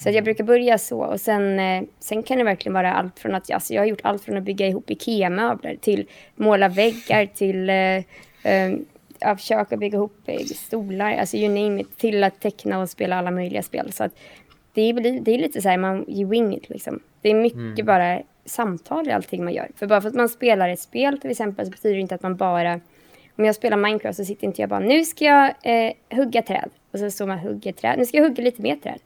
[0.02, 3.34] Så jag brukar börja så och sen, eh, sen kan det verkligen vara allt från
[3.34, 7.70] att alltså jag har gjort allt från att bygga ihop IKEA-möbler till måla väggar till
[7.70, 7.96] eh,
[8.52, 8.74] eh,
[9.18, 13.16] ja, försöka bygga ihop eh, stolar, alltså you name it, till att teckna och spela
[13.16, 13.92] alla möjliga spel.
[13.92, 14.18] Så att
[14.74, 17.00] det är, det är lite så här, man, you wing it liksom.
[17.22, 19.68] Det är mycket bara samtal i allting man gör.
[19.76, 22.22] För bara för att man spelar ett spel till exempel så betyder det inte att
[22.22, 22.80] man bara
[23.36, 26.70] om jag spelar Minecraft så sitter inte jag bara nu ska jag eh, hugga träd.
[26.92, 27.98] Och så står man och hugger träd.
[27.98, 28.98] Nu ska jag hugga lite mer träd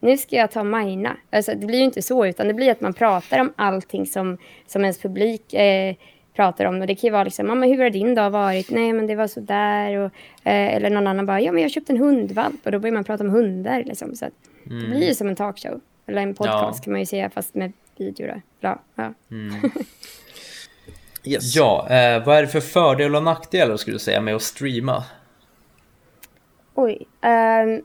[0.00, 1.16] nu ska jag ta mina.
[1.30, 4.38] Alltså, det blir ju inte så, utan det blir att man pratar om allting som,
[4.66, 5.94] som ens publik eh,
[6.36, 6.80] pratar om.
[6.80, 8.70] Och det kan ju vara liksom, "Ja, men hur har din dag varit?
[8.70, 9.96] Nej, men det var så där.
[9.98, 10.10] Och,
[10.44, 12.66] eh, eller någon annan bara, ja, men jag köpte en hundvalp.
[12.66, 13.84] Och då börjar man prata om hundar.
[13.84, 14.32] Liksom, så att
[14.64, 15.80] det blir ju som en talkshow.
[16.06, 16.84] Eller en podcast Ja.
[16.84, 18.26] kan man ju säga, fast med video.
[18.26, 18.40] Då.
[18.60, 19.12] Ja, ja.
[21.24, 21.56] Yes.
[21.56, 25.04] Ja, eh, vad är det för fördelar och nackdelar skulle du säga med att streama?
[26.74, 27.06] Oj.
[27.22, 27.82] Um,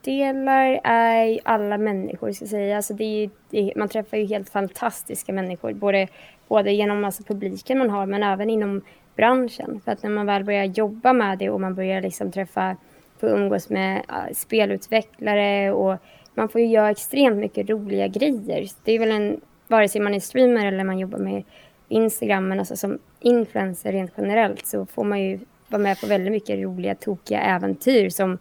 [0.00, 2.76] nackdelar är alla människor, ska jag säga.
[2.76, 5.72] Alltså det är ju, det, man träffar ju helt fantastiska människor.
[5.72, 6.08] Både,
[6.48, 8.82] både genom alltså publiken man har, men även inom
[9.16, 9.80] branschen.
[9.84, 12.76] För att när man väl börjar jobba med det och man börjar liksom träffa,
[13.20, 15.96] få umgås med uh, spelutvecklare och
[16.34, 18.68] man får ju göra extremt mycket roliga grejer.
[18.84, 21.42] Det är väl en, vare sig man är streamer eller man jobbar med
[21.88, 26.32] Instagram, men alltså som influencer rent generellt så får man ju vara med på väldigt
[26.32, 28.38] mycket roliga, tokiga äventyr som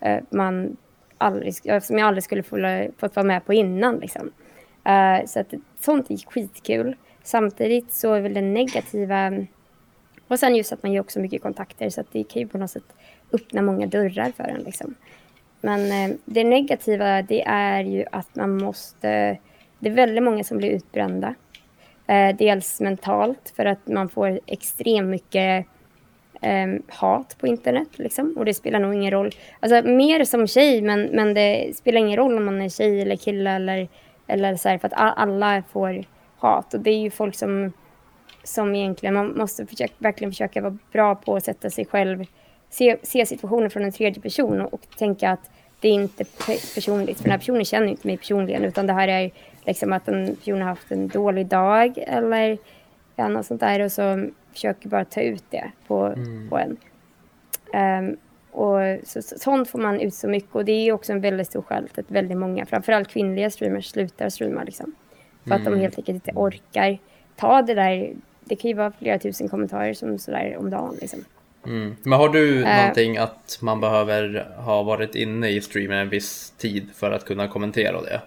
[0.00, 0.76] eh, man
[1.20, 3.98] aldrig, som jag aldrig skulle få, fått vara med på innan.
[3.98, 4.30] Liksom.
[4.88, 6.96] Uh, så att sånt är skitkul.
[7.22, 9.32] Samtidigt så är väl det negativa
[10.30, 12.58] och sen just att man gör också mycket kontakter så att det kan ju på
[12.58, 12.92] något sätt
[13.32, 14.62] öppna många dörrar för en.
[14.62, 14.94] Liksom.
[15.60, 19.38] Men eh, det negativa det är ju att man måste...
[19.78, 21.34] Det är väldigt många som blir utbrända.
[22.06, 25.66] Eh, dels mentalt för att man får extremt mycket
[26.40, 27.88] eh, hat på internet.
[27.92, 28.34] Liksom.
[28.36, 29.30] Och det spelar nog ingen roll.
[29.60, 33.16] Alltså mer som tjej men, men det spelar ingen roll om man är tjej eller
[33.16, 33.88] kille eller,
[34.26, 36.04] eller så här, för att alla får
[36.36, 36.74] hat.
[36.74, 37.72] Och det är ju folk som,
[38.44, 42.24] som egentligen, man måste försöka, verkligen försöka vara bra på att sätta sig själv,
[42.70, 45.50] se, se situationen från en tredje person och, och tänka att
[45.80, 46.24] det är inte
[46.74, 47.16] personligt.
[47.16, 49.30] För den här personen känner inte mig personligen utan det här är
[49.66, 52.58] liksom att en person har haft en dålig dag eller
[53.20, 56.14] ja, något sånt där och så försöker bara ta ut det på,
[56.48, 56.76] på en.
[57.72, 58.16] Ehm,
[58.50, 61.46] och så, så, sånt får man ut så mycket och det är också en väldigt
[61.46, 64.94] stor skäl till att väldigt många, framförallt kvinnliga streamers, slutar streama liksom.
[65.48, 66.98] För att de helt enkelt inte orkar
[67.36, 68.12] ta det där.
[68.44, 71.24] Det kan ju vara flera tusen kommentarer som sådär om dagen liksom.
[71.66, 71.96] Mm.
[72.02, 72.76] Men har du Eh.
[72.76, 77.48] någonting att man behöver ha varit inne i streamen en viss tid för att kunna
[77.48, 78.20] kommentera det?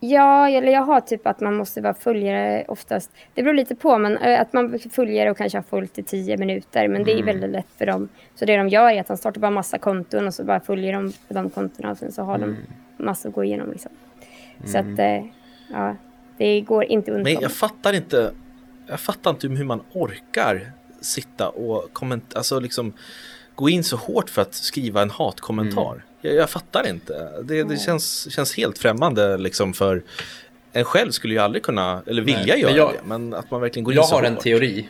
[0.00, 3.10] Ja, eller jag har typ att man måste vara följare oftast.
[3.34, 6.02] Det beror lite på, men eh, att man är följare och kanske har följt i
[6.02, 6.88] tio minuter.
[6.88, 8.08] Men det är väldigt lätt för dem.
[8.34, 10.92] Så det de gör är att de startar bara massa konton och så bara följer
[10.92, 12.56] de på de kontona och sen så har de
[12.96, 13.92] massa att gå igenom liksom.
[14.64, 15.24] Så att, eh,
[15.72, 15.96] ja,
[16.36, 17.42] det går inte Men undan.
[17.42, 18.32] jag fattar inte.
[18.86, 22.92] Jag fattar inte hur man orkar sitta och kommentera, alltså liksom
[23.54, 26.04] gå in så hårt för att skriva en hatkommentar.
[26.20, 27.28] Jag, jag fattar inte.
[27.42, 30.02] Det, det känns, känns helt främmande liksom för
[30.72, 33.50] en själv skulle ju aldrig kunna, eller vilja Nej, göra men jag- det, men att
[33.50, 34.42] man verkligen går in Jag så har en hårt.
[34.42, 34.88] teori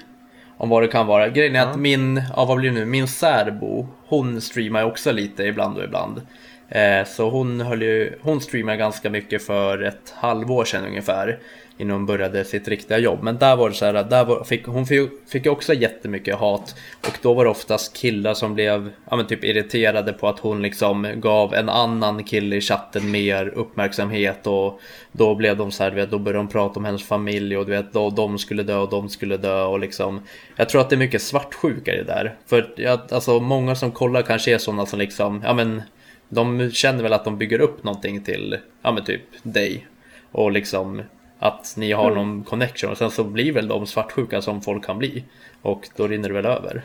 [0.56, 1.28] om vad det kan vara.
[1.28, 1.66] Grejen är Ja.
[1.66, 5.84] att min, ja vad blir det nu, min särbo, hon streamar också lite ibland och
[5.84, 6.20] ibland.
[6.68, 11.38] Eh, så hon höll ju, hon streamar ganska mycket för ett halvår sedan ungefär.
[11.80, 13.22] Innan hon började sitt riktiga jobb.
[13.22, 16.74] Men där var det så här, där var, fick, hon fick, ju också jättemycket hat.
[17.06, 20.62] Och då var det oftast killar som blev, ja men typ irriterade på att hon
[20.62, 24.46] liksom gav en annan kille i chatten mer uppmärksamhet.
[24.46, 24.80] Och
[25.12, 27.72] då blev de så här, vet, då började de prata om hennes familj och du
[27.72, 30.20] vet, då, de skulle dö och de skulle dö och liksom.
[30.56, 32.34] Jag tror att det är mycket svartsjuka i det där.
[32.46, 35.82] För jag, alltså många som kollar kanske är sådana som liksom, ja men
[36.28, 39.86] de känner väl att de bygger upp någonting till, ja men typ dig.
[40.32, 41.02] Och liksom
[41.38, 44.98] att ni har någon connection och sen så blir väl de svartsjuka som folk kan
[44.98, 45.24] bli.
[45.62, 46.82] Och då rinner det väl över.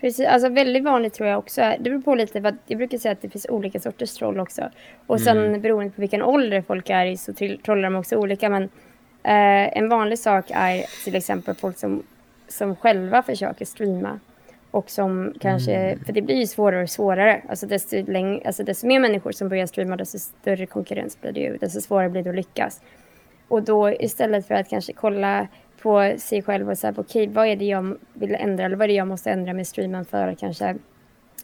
[0.00, 1.60] Precis, alltså väldigt vanligt tror jag också.
[1.60, 4.62] Det beror på lite, vad, jag brukar säga att det finns olika sorters troll också.
[5.06, 5.60] Och sen Mm.
[5.60, 7.32] beroende på vilken ålder folk är i så
[7.64, 8.48] trollar de också olika.
[8.48, 8.62] Men
[9.22, 12.02] eh, en vanlig sak är till exempel folk som,
[12.48, 14.18] som själva försöker streama.
[14.70, 16.04] Och som kanske, Mm.
[16.04, 17.42] för det blir ju svårare och svårare.
[17.48, 21.40] Alltså desto, läng, alltså desto mer människor som börjar streama desto större konkurrens blir det
[21.40, 21.56] ju.
[21.56, 22.80] Desto svårare blir det att lyckas.
[23.50, 25.48] Och då istället för att kanske kolla
[25.82, 28.88] på sig själv och säga okej vad är det jag vill ändra eller vad är
[28.88, 30.76] det jag måste ändra med streamen för att kanske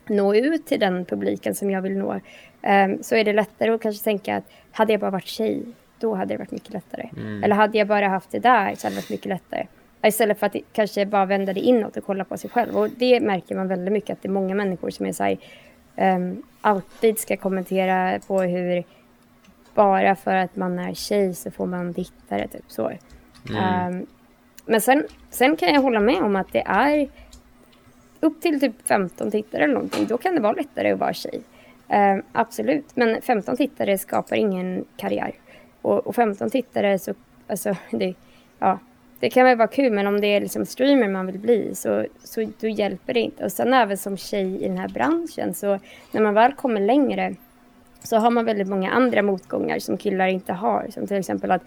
[0.09, 2.21] nå ut till den publiken som jag vill nå.
[2.63, 5.63] ehm, så är det lättare att kanske tänka att hade jag bara varit tjej
[5.99, 7.09] då hade det varit mycket lättare.
[7.45, 9.67] Eller hade jag bara haft det där så hade det varit mycket lättare.
[10.03, 12.77] Istället för att kanske bara vända det inåt och kolla på sig själv.
[12.77, 15.39] Och det märker man väldigt mycket att det är många människor som är så här,
[15.97, 18.85] ehm, alltid ska kommentera på hur
[19.77, 22.91] bara för att man är tjej så får man tittare, typ så.
[23.59, 24.07] Ehm,
[24.65, 27.09] men sen, sen kan jag hålla med om att det är
[28.21, 31.41] upp till typ 15 tittare eller någonting, då kan det vara lättare att vara tjej.
[31.89, 35.35] Ehm, absolut, men 15 tittare skapar ingen karriär.
[35.83, 37.15] Och, och 15 tittare så,
[37.47, 38.15] alltså, det,
[38.59, 38.79] ja,
[39.21, 42.07] det kan väl vara kul, men om det är liksom streamer man vill bli så,
[42.25, 43.45] så då hjälper det inte.
[43.45, 45.79] Och sen även som tjej i den här branschen, så
[46.13, 47.35] när man väl kommer längre
[48.07, 50.87] så har man väldigt många andra motgångar som killar inte har.
[50.91, 51.63] Som till exempel att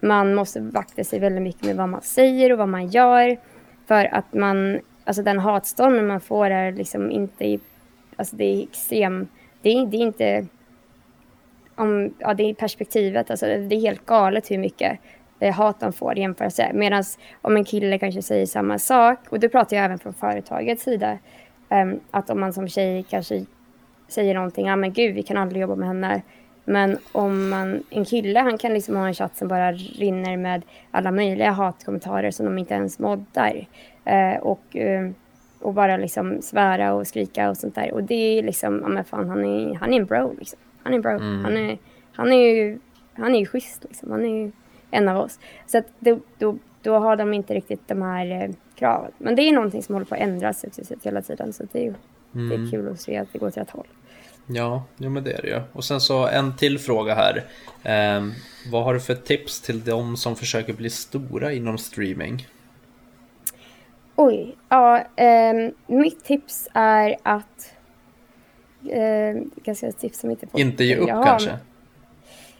[0.00, 3.36] man måste vakta sig väldigt mycket med vad man säger och vad man gör.
[3.86, 7.60] För att man, alltså den hatstormen man får är liksom inte i,
[8.16, 9.28] alltså det är extrem,
[9.62, 10.46] det är, det är inte,
[11.74, 14.98] om, ja det är perspektivet, alltså det är helt galet hur mycket
[15.40, 16.74] eh, hat de får jämfört med.
[16.74, 17.04] Medan
[17.42, 21.18] om en kille kanske säger samma sak, och då pratar jag även från företagets sida,
[21.68, 23.44] ehm, att om man som tjej kanske
[24.08, 26.22] säger någonting, ja men gud vi kan aldrig jobba med henne.
[26.64, 30.62] Men om man, en kille han kan liksom ha en chatt som bara rinner med
[30.90, 33.66] alla möjliga hatkommentarer som de inte ens moddar.
[34.04, 35.10] Eh, och, eh,
[35.60, 37.92] och bara liksom svära och skrika och sånt där.
[37.92, 40.58] Och det är liksom, ja men fan han är, han är en bro liksom.
[40.82, 41.18] Han är en bro.
[41.18, 41.78] Han, är,
[42.12, 42.78] han är ju,
[43.14, 44.10] han är ju schysst liksom.
[44.10, 44.52] Han är ju
[44.90, 45.38] en av oss.
[45.66, 49.12] Så att då, då, då har de inte riktigt de här eh, kraven.
[49.18, 51.52] Men det är någonting som håller på att ändras successivt hela tiden.
[51.52, 51.94] Så det är ju
[52.34, 53.86] det är kul att se att det går åt rätt håll.
[54.46, 55.60] Ja, jo men det är det ju.
[55.72, 57.44] Och sen så en till fråga här.
[57.82, 58.32] Ehm,
[58.70, 62.46] vad har du för tips till de som försöker bli stora inom streaming?
[64.16, 67.72] Oj, ja, ehm, mitt tips är att...
[68.90, 70.58] ehm, ganska tipsa mig inte på.
[70.58, 71.58] Inte ge upp Ja, kanske?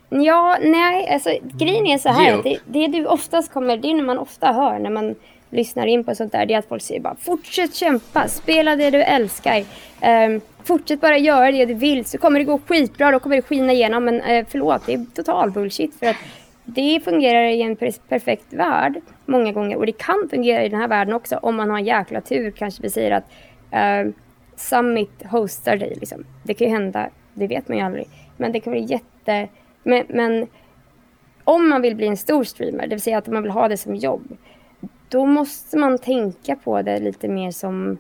[0.09, 2.43] Ja, nej, alltså grejen är så Ge här.
[2.43, 5.15] Det, det du oftast kommer, det är när man ofta hör när man
[5.55, 8.91] lyssnar in på sånt där, det är att folk säger bara fortsätt kämpa, spela det
[8.91, 9.65] du älskar.
[10.01, 13.43] Eh, fortsätt bara göra det du vill så kommer det gå skitbra, då kommer det
[13.43, 14.05] skina igenom.
[14.05, 16.17] Men eh, förlåt, det är total bullshit för att
[16.65, 17.77] det fungerar i en
[18.09, 21.71] perfekt värld många gånger och det kan fungera i den här världen också om man
[21.71, 22.51] har en jäkla tur.
[22.51, 23.25] Kanske vi säger att
[23.71, 24.13] eh,
[24.57, 26.25] Summit hostar dig liksom.
[26.43, 28.09] Det kan ju hända, det vet man ju aldrig.
[28.37, 29.49] Men det kan bli jätte...
[29.83, 30.47] Men, men
[31.45, 33.77] om man vill bli en stor streamer, det vill säga att man vill ha det
[33.77, 34.37] som jobb,
[35.09, 37.99] då måste man tänka på det lite mer som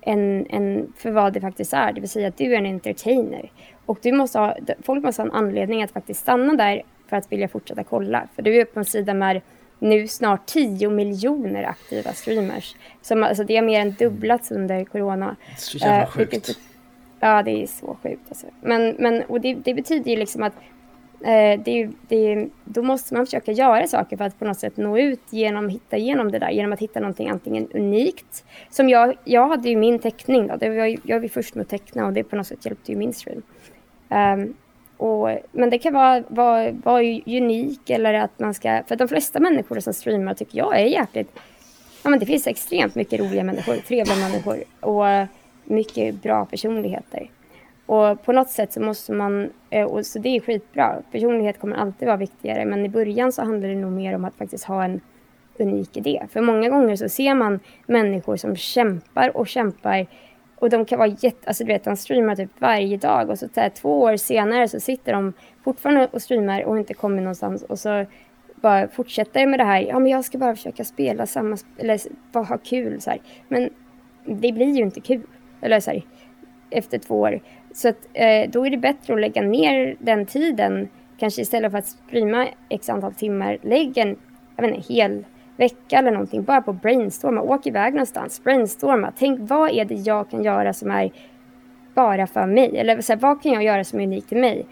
[0.00, 1.92] en, en, för vad det faktiskt är.
[1.92, 3.50] Det vill säga att du är en entertainer.
[3.86, 7.32] Och du måste ha, folk måste ha en anledning att faktiskt stanna där för att
[7.32, 8.28] vilja fortsätta kolla.
[8.34, 9.40] För du är på en sida med
[9.78, 12.76] nu snart 10 miljoner aktiva streamers.
[13.02, 15.36] Som, alltså det har mer än dubblats under corona.
[15.58, 16.32] Så jävla Eh, sjukt.
[16.32, 16.58] vilket-
[17.20, 18.20] Ja, det är så sjukt.
[18.28, 18.46] Alltså.
[18.60, 20.52] Men, men och det, det betyder ju liksom att
[21.24, 24.58] Eh, det, är det, är- då måste man försöka göra saker för att på något
[24.58, 26.50] sätt nå ut genom hitta igenom det där.
[26.50, 28.44] Genom att hitta någonting antingen unikt.
[28.70, 30.56] Som jag, jag hade ju min teckning då.
[30.56, 32.98] Det var, jag var först med att teckna och det på något sätt hjälpte ju
[32.98, 33.42] min stream.
[34.08, 34.54] Um,
[34.96, 38.82] och, men det kan vara, vara, vara unik eller att man ska...
[38.86, 41.38] För de flesta människor som streamar tycker jag är jäkligt...
[42.04, 45.26] Ja, men det finns extremt mycket roliga människor, trevliga människor och
[45.64, 47.30] mycket bra personligheter.
[47.86, 51.02] Och på något sätt så måste man, eh, och så det är skitbra.
[51.12, 54.34] Personlighet kommer alltid vara viktigare, men i början så handlar det nog mer om att
[54.34, 55.00] faktiskt ha en
[55.58, 56.26] unik idé.
[56.32, 60.06] För många gånger så ser man människor som kämpar och kämpar
[60.62, 63.48] och de kan vara jätte, alltså du vet de streamar typ varje dag och så,
[63.54, 65.32] så här, två år senare så sitter de
[65.64, 68.04] fortfarande och streamar och inte kommer någonstans och så
[68.54, 69.80] bara fortsätter med det här.
[69.80, 72.00] Ja men jag ska bara försöka spela samma, eller
[72.32, 73.20] bara ha kul så här.
[73.48, 73.70] Men
[74.26, 75.26] det blir ju inte kul.
[75.60, 76.02] Eller så här,
[76.70, 77.40] efter två år.
[77.74, 80.88] Så att, eh, då är det bättre att lägga ner den tiden.
[81.18, 83.58] Kanske istället för att streama x antal timmar.
[83.62, 84.16] Lägg en,
[84.56, 85.24] jag vet inte, hel
[85.56, 86.42] vecka eller någonting.
[86.42, 87.40] Bara på brainstorma.
[87.40, 88.44] Åk iväg någonstans.
[88.44, 89.12] Brainstorma.
[89.18, 91.12] Tänk vad är det jag kan göra som är
[91.94, 92.78] bara för mig?
[92.78, 94.66] Eller så här, vad kan jag göra som är unikt till mig?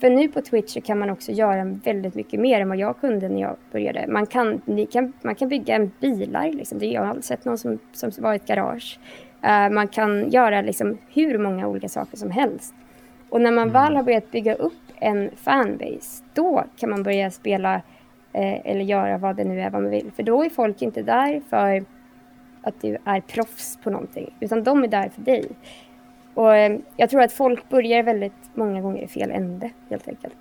[0.00, 3.00] För nu på Twitch så kan man också göra väldigt mycket mer än vad jag
[3.00, 4.06] kunde när jag började.
[4.08, 6.78] Man kan, ni kan, man kan bygga en bilar, liksom.
[6.78, 8.98] det, jag har aldrig sett någon som, som var i ett garage.
[9.44, 12.74] Uh, man kan göra liksom hur många olika saker som helst.
[13.28, 13.72] Och när man mm.
[13.72, 17.74] väl har börjat bygga upp en fanbase, då kan man börja spela
[18.32, 20.10] eh, eller göra vad det nu är vad man vill.
[20.16, 21.84] För då är folk inte där för
[22.62, 25.48] att du är proffs på någonting, utan de är där för dig.
[26.34, 30.36] Och eh, jag tror att folk börjar väldigt många gånger i fel ände, helt enkelt.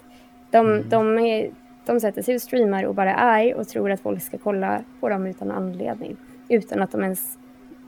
[0.51, 0.89] De, mm.
[0.89, 1.51] de, är,
[1.85, 5.09] de sätter sig och streamar och bara är och tror att folk ska kolla på
[5.09, 6.17] dem utan anledning.
[6.49, 7.37] Utan att de ens,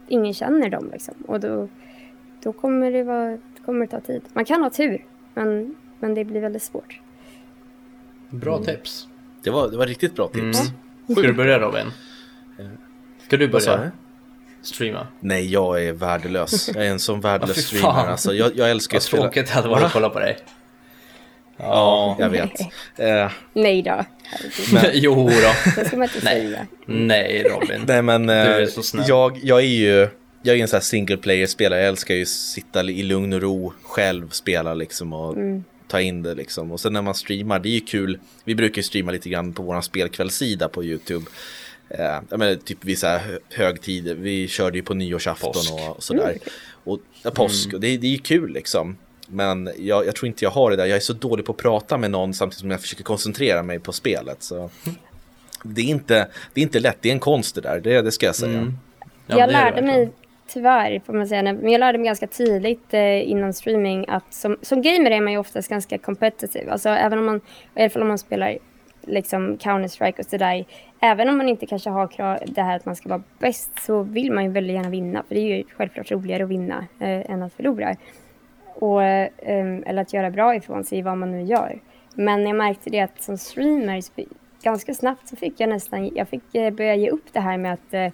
[0.08, 1.14] ingen känner dem liksom.
[1.28, 1.68] Och då,
[2.44, 4.22] då kommer det, vara, kommer det ta tid.
[4.34, 7.02] Man kan ha tur, men, men det blir väldigt svårt.
[8.30, 8.66] Bra mm.
[8.66, 9.08] tips.
[9.44, 10.62] Det var, det var riktigt bra tips.
[10.62, 10.74] Mm.
[11.12, 11.92] Ska du börja Robin?
[13.28, 13.92] Ska du börja?
[14.62, 15.08] streama?
[15.20, 16.70] Nej, jag är värdelös.
[16.76, 18.08] Jag är en sån värdelös streamer.
[18.08, 19.24] Alltså, jag, jag älskar att spela.
[19.24, 20.38] Vad tråkigt det hade varit att kolla på dig.
[21.58, 22.60] Ja, jag vet.
[23.54, 24.06] Nej då.
[24.74, 25.72] Men, jo då.
[25.82, 26.42] Det ska man inte Nej.
[26.42, 26.68] säga.
[26.86, 27.82] Nej, Robin.
[27.88, 29.06] Nej, men du är eh, så snäll.
[29.08, 30.10] Jag, jag är ju...
[30.46, 31.80] Jag är en sån här single player-spelare.
[31.80, 35.64] Jag älskar ju att sitta i lugn och ro själv, spela liksom och mm.
[35.88, 36.72] ta in det liksom.
[36.72, 38.20] Och sen när man streamar, det är ju kul.
[38.44, 41.26] Vi brukar ju streama lite grann på vår spelkvällssida på YouTube.
[41.90, 44.16] Eh, jag menar, typ vissa högtider.
[44.16, 45.74] Vi körde ju på nyårsafton påsk.
[45.74, 46.30] och sådär.
[46.30, 46.40] Mm.
[46.84, 47.76] Och, ja, påsk, mm.
[47.76, 48.98] och det, det är ju kul liksom.
[49.34, 50.86] Men jag, jag, tror inte jag har det där.
[50.86, 53.80] Jag är så dålig på att prata med någon samtidigt som jag försöker koncentrera mig
[53.80, 54.44] på spelet.
[54.44, 54.70] Så
[55.64, 58.12] det, är inte, det är inte lätt, det är en konst det där, det, det
[58.12, 58.58] ska jag säga.
[58.58, 58.74] Mm.
[59.28, 60.12] Ja, jag lärde mig
[60.48, 64.58] tyvärr, får man säga, men jag lärde mig ganska tidigt eh, inom streaming att som,
[64.62, 66.72] som gamer är man ju oftast ganska competitive.
[66.72, 67.42] Alltså även om man,
[67.76, 68.58] i alla fall om man spelar
[69.08, 70.66] liksom Counter-Strike och sådär.
[71.00, 74.04] Även om man inte kanske har krav, det här att man ska vara bäst så
[74.04, 75.24] vill man ju väldigt gärna vinna.
[75.28, 77.96] För det är ju självklart roligare att vinna eh, än att förlora.
[78.76, 81.80] Och, ehm, eller att göra bra ifrån sig i vad man nu gör.
[82.16, 84.02] Men jag märkte det att som streamer
[84.64, 87.74] ganska snabbt så fick jag nästan, jag fick eh, börja ge upp det här med
[87.74, 88.12] att eh,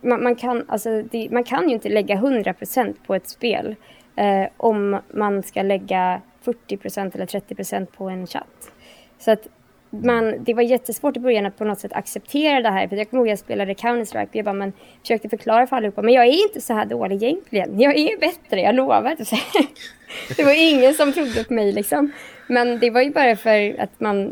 [0.00, 3.76] man, man, kan, alltså, det, man kan ju inte lägga 100% på ett spel
[4.16, 8.72] eh, om man ska lägga 40% eller 30% på en chatt.
[9.18, 9.48] Så att
[9.92, 12.88] man, det var jättesvårt i början att på något sätt acceptera det här.
[12.88, 14.28] För jag kommer ihåg att jag spelade Counter-Strike.
[14.32, 16.02] Jag bara, försökte förklara för allihopa.
[16.02, 17.80] Men jag är inte så här dålig egentligen.
[17.80, 19.02] Jag är bättre, jag lovar.
[20.36, 22.12] det var ingen som trodde på mig liksom.
[22.46, 24.30] Men det var ju bara för att man,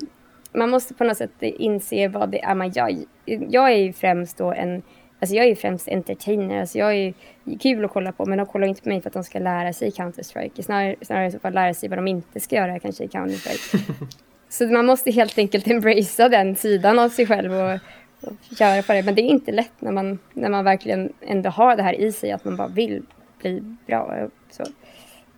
[0.53, 2.97] man måste på något sätt inse vad det är man gör.
[3.25, 4.83] Jag är ju främst då en
[5.23, 8.39] Alltså jag är ju främst entertainer, alltså jag är ju kul att kolla på men
[8.39, 10.63] de kollar inte på mig för att de ska lära sig Counter-Strike.
[10.63, 13.79] Snarare, snarare så för att lära sig vad de inte ska göra kanske i Counter-Strike.
[14.51, 17.79] Så man måste helt enkelt embracea den sidan av sig själv och,
[18.21, 19.03] och göra på det.
[19.03, 22.13] Men det är inte lätt när man, när man verkligen ändå har det här i
[22.13, 23.03] sig att man bara vill
[23.41, 24.29] bli bra.
[24.51, 24.65] Så.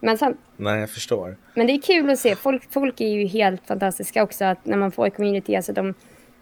[0.01, 1.37] Men sen, Nej, jag förstår.
[1.55, 2.37] Men det är kul att se.
[2.37, 4.45] Folk, folk är ju helt fantastiska också.
[4.45, 5.95] Att när man får ett community, alltså de,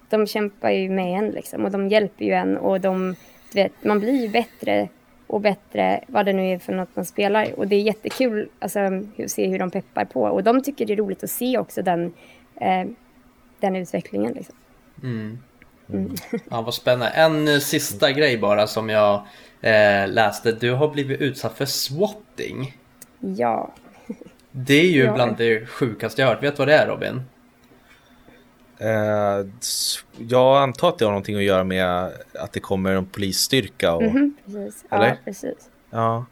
[0.09, 1.65] de kämpar ju med en liksom.
[1.65, 2.57] Och de hjälper ju en.
[2.57, 3.15] Och de,
[3.55, 4.89] vet, man blir ju bättre
[5.27, 7.59] och bättre vad det nu är för något man spelar.
[7.59, 10.23] Och det är jättekul alltså, att se hur de peppar på.
[10.23, 12.13] Och de tycker det är roligt att se också den
[12.61, 12.87] eh,
[13.61, 14.33] den utvecklingen.
[14.33, 14.55] Liksom.
[15.03, 15.39] Mm.
[15.93, 16.15] Mm.
[16.51, 17.09] Ja, vad spännande.
[17.09, 19.27] En uh, sista grej bara som jag
[19.61, 20.53] eh, läste.
[20.53, 22.77] Du har blivit utsatt för swatting.
[23.19, 23.75] Ja.
[24.51, 25.15] Det är ju ja.
[25.15, 26.43] bland det sjukaste jag hört.
[26.43, 27.23] Vet du vad det är Robin?
[28.83, 29.51] Uh,
[30.19, 33.95] jag antar att det har någonting att göra med att det kommer en polisstyrka.
[33.95, 34.85] Och, mm -hmm, precis.
[34.91, 35.09] Eller?
[35.09, 35.71] Ja, precis.
[35.91, 36.25] Ja.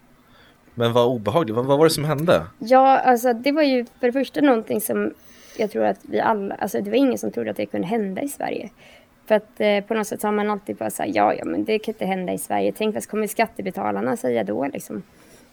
[0.74, 1.56] Men vad obehagligt.
[1.56, 2.46] Vad, vad var det som hände?
[2.58, 5.14] Ja, alltså det var ju för det första någonting som
[5.58, 8.22] jag tror att vi alla, alltså det var ingen som trodde att det kunde hända
[8.22, 8.70] i Sverige.
[9.26, 11.78] För att eh, på något sätt har man alltid bara sagt ja, ja, men det
[11.78, 12.72] kan inte hända i Sverige.
[12.76, 15.02] Tänk vad kommer skattebetalarna säga då liksom?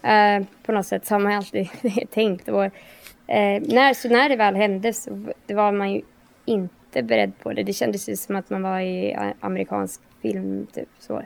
[0.02, 1.70] Eh, på något sätt har man alltid
[2.12, 2.48] tänkt.
[2.48, 6.02] Och, eh, när, så när det väl hände så var man ju
[6.46, 7.64] inte beredd på det.
[7.64, 11.22] Det kändes ju som att man var i amerikansk film, typ så.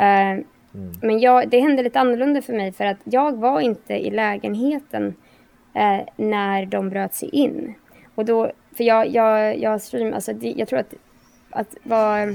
[0.00, 0.38] Eh,
[0.76, 0.92] Mm.
[1.02, 5.14] Men jag, det hände lite annorlunda för mig för att jag var inte i lägenheten
[5.74, 7.74] eh, när de bröt sig in.
[8.16, 10.94] Och då, för jag, jag, jag stream, alltså det, jag tror att,
[11.50, 12.26] att vara,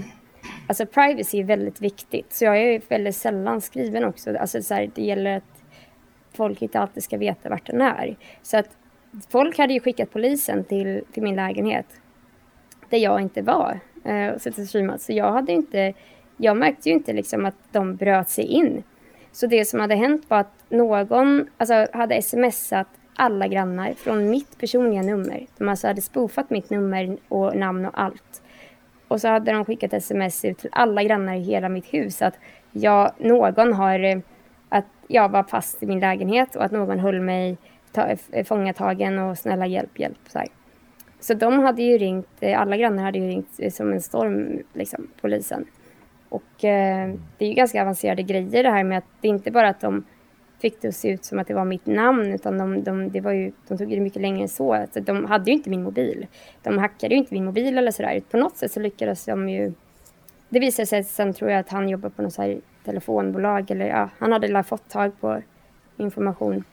[0.67, 2.33] alltså privacy är väldigt viktigt.
[2.33, 4.37] Så jag är väldigt sällan skriven också.
[4.37, 5.63] Alltså så här, det gäller att
[6.33, 8.15] folk inte alltid ska veta vart den är.
[8.41, 8.77] Så att
[9.29, 11.85] folk hade ju skickat polisen till, till min lägenhet
[12.89, 15.01] där jag inte var eh, och suttit och streamat.
[15.01, 15.93] Så jag hade inte,
[16.37, 18.83] jag märkte ju inte liksom att de bröt sig in.
[19.31, 22.87] Så det som hade hänt var att någon alltså, hade smsat
[23.21, 25.45] alla grannar från mitt personliga nummer.
[25.57, 28.41] De alltså hade spoofat mitt nummer och namn och allt.
[29.07, 32.39] Och så hade de skickat sms ut till alla grannar i hela mitt hus att
[32.71, 34.19] jag, någon har, eh,
[34.69, 37.57] att jag var fast i min lägenhet och att någon höll mig
[37.91, 38.15] ta,
[38.45, 40.19] fångatagen och snälla hjälp, hjälp.
[40.27, 40.47] Så, här.
[41.19, 44.63] så de hade ju ringt, eh, alla grannar hade ju ringt eh, som en storm,
[44.73, 45.65] liksom, polisen.
[46.29, 49.51] Och eh, det är ju ganska avancerade grejer det här med att det är inte
[49.51, 50.03] bara att de
[50.61, 53.21] fick det att se ut som att det var mitt namn utan de, de, det
[53.21, 54.73] var ju, de tog det mycket längre än så.
[54.73, 56.27] Alltså, de hade ju inte min mobil.
[56.63, 58.21] De hackade ju inte min mobil eller sådär.
[58.31, 59.73] På något sätt så lyckades de ju...
[60.49, 64.09] Det visade sig sen tror jag att han jobbar på något så telefonbolag eller ja,
[64.17, 65.41] han hade fått tag på
[65.97, 66.63] information.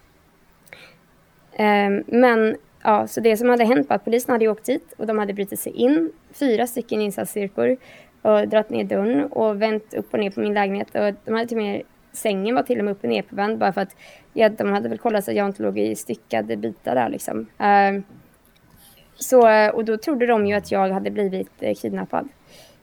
[1.59, 5.07] Um, men ja, så det som hade hänt var att polisen hade åkt dit och
[5.07, 7.77] de hade brutit sig in, fyra stycken insatsstyrkor
[8.23, 11.47] och dragit ner dörren och vänt upp och ner på min lägenhet och de hade
[11.47, 11.83] till och med
[12.19, 13.97] sängen var till och med upp och ner på vänd bara för att
[14.33, 17.39] ja, de hade väl kollat så att jag inte låg i styckade bitar där liksom.
[17.39, 18.03] Uh,
[19.17, 22.29] så, och då trodde de ju att jag hade blivit eh, kidnappad.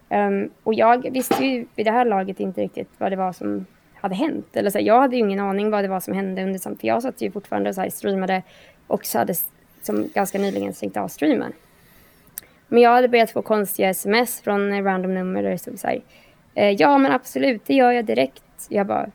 [0.09, 3.65] Um, och jag visste ju vid det här laget inte riktigt vad det var som
[3.93, 4.57] hade hänt.
[4.57, 6.87] Eller så här, jag hade ju ingen aning vad det var som hände under för
[6.87, 8.43] jag satt ju fortfarande och så här, streamade
[8.87, 9.33] och så hade
[9.81, 11.53] som ganska nyligen stängt av streamen.
[12.67, 15.87] Men jag hade börjat få konstiga sms från eh, random nummer där det stod så
[15.87, 16.01] här,
[16.53, 18.43] eh, ja men absolut, det gör jag direkt.
[18.69, 19.09] Jag bara,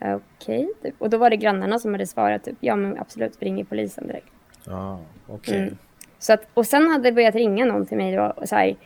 [0.00, 0.18] okej.
[0.64, 0.94] Okay, typ.
[0.98, 4.06] Och då var det grannarna som hade svarat typ, ja men absolut, vi ringer polisen
[4.06, 4.32] direkt.
[4.66, 4.96] Ah,
[5.28, 5.58] okay.
[5.58, 5.76] Mm.
[6.18, 8.76] Så att, och sen hade det börjat ringa någon till mig då, och så här,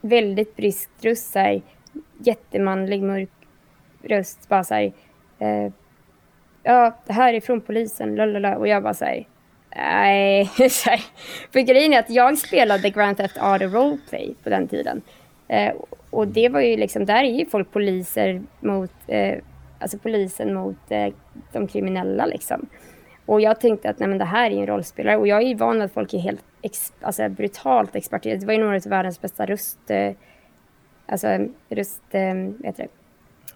[0.00, 1.62] väldigt brysk röst, så här,
[2.18, 3.30] jättemanlig, mörk
[4.02, 4.92] röst, bara så här,
[5.38, 5.72] eh,
[6.62, 8.56] ja, det här är från polisen, lalala.
[8.56, 9.26] Och jag bara så här,
[9.76, 10.44] nej.
[11.52, 15.02] För grejen är att jag spelade Grand Theft Auto Roleplay på den tiden.
[15.48, 15.72] Eh,
[16.10, 19.38] och det var ju liksom, där är ju folk poliser mot, eh,
[19.82, 21.14] alltså polisen mot eh,
[21.52, 22.68] de kriminella liksom.
[23.26, 25.54] Och jag tänkte att nej, men det här är en rollspelare och jag är ju
[25.54, 28.36] van med att folk är helt ex, alltså, brutalt experter.
[28.36, 30.12] Det var ju några av världens bästa röst, eh,
[31.06, 32.88] alltså röst, eh, vet det,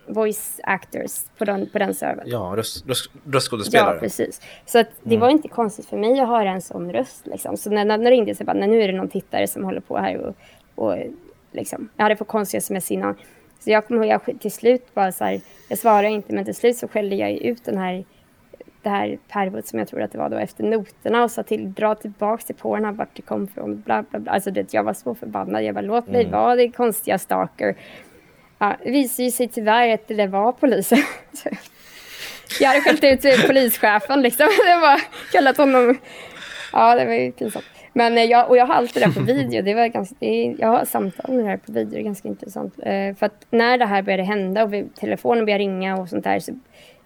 [0.07, 2.25] voice actors på den, på den servern.
[2.27, 3.95] Ja, röst, röst, röstskådespelare.
[3.95, 4.41] Ja, precis.
[4.67, 5.21] Så att det mm.
[5.21, 7.27] var inte konstigt för mig att höra en sån röst.
[7.27, 7.57] Liksom.
[7.57, 9.81] Så när, när det ringde så bara, nej, nu är det någon tittare som håller
[9.81, 10.37] på här och,
[10.75, 10.97] och
[11.53, 11.89] liksom.
[11.97, 13.15] Jag hade fått konstiga sms innan.
[13.59, 16.55] Så jag kommer ihåg, jag till slut bara så här, jag svarade inte, men till
[16.55, 18.05] slut så skällde jag ut den här
[18.87, 21.73] det här pervot som jag tror att det var då efter noterna och sa till
[21.73, 23.81] dra tillbaks till Pornhub vart det kom från.
[23.81, 24.33] Bla, bla, bla.
[24.33, 25.65] Alltså det, jag var så förbannad.
[25.65, 26.33] Jag bara låt mig mm.
[26.33, 27.77] vara det konstiga stalker.
[28.59, 30.99] Ja, det visade ju sig tyvärr att det var polisen.
[32.61, 34.47] jag hade skällt ut polischefen liksom.
[34.67, 35.01] Det var
[35.33, 35.99] kallat honom.
[36.73, 37.65] Ja, det var ju pinsamt.
[37.97, 39.63] Men eh, jag, och jag har allt det där på video.
[39.63, 41.91] Det var ganska, det, jag har samtal med det här på video.
[41.91, 42.75] Det är ganska intressant.
[42.79, 46.25] Eh, för att när det här började hända och vi, telefonen började ringa och sånt
[46.25, 46.39] där.
[46.39, 46.53] Så,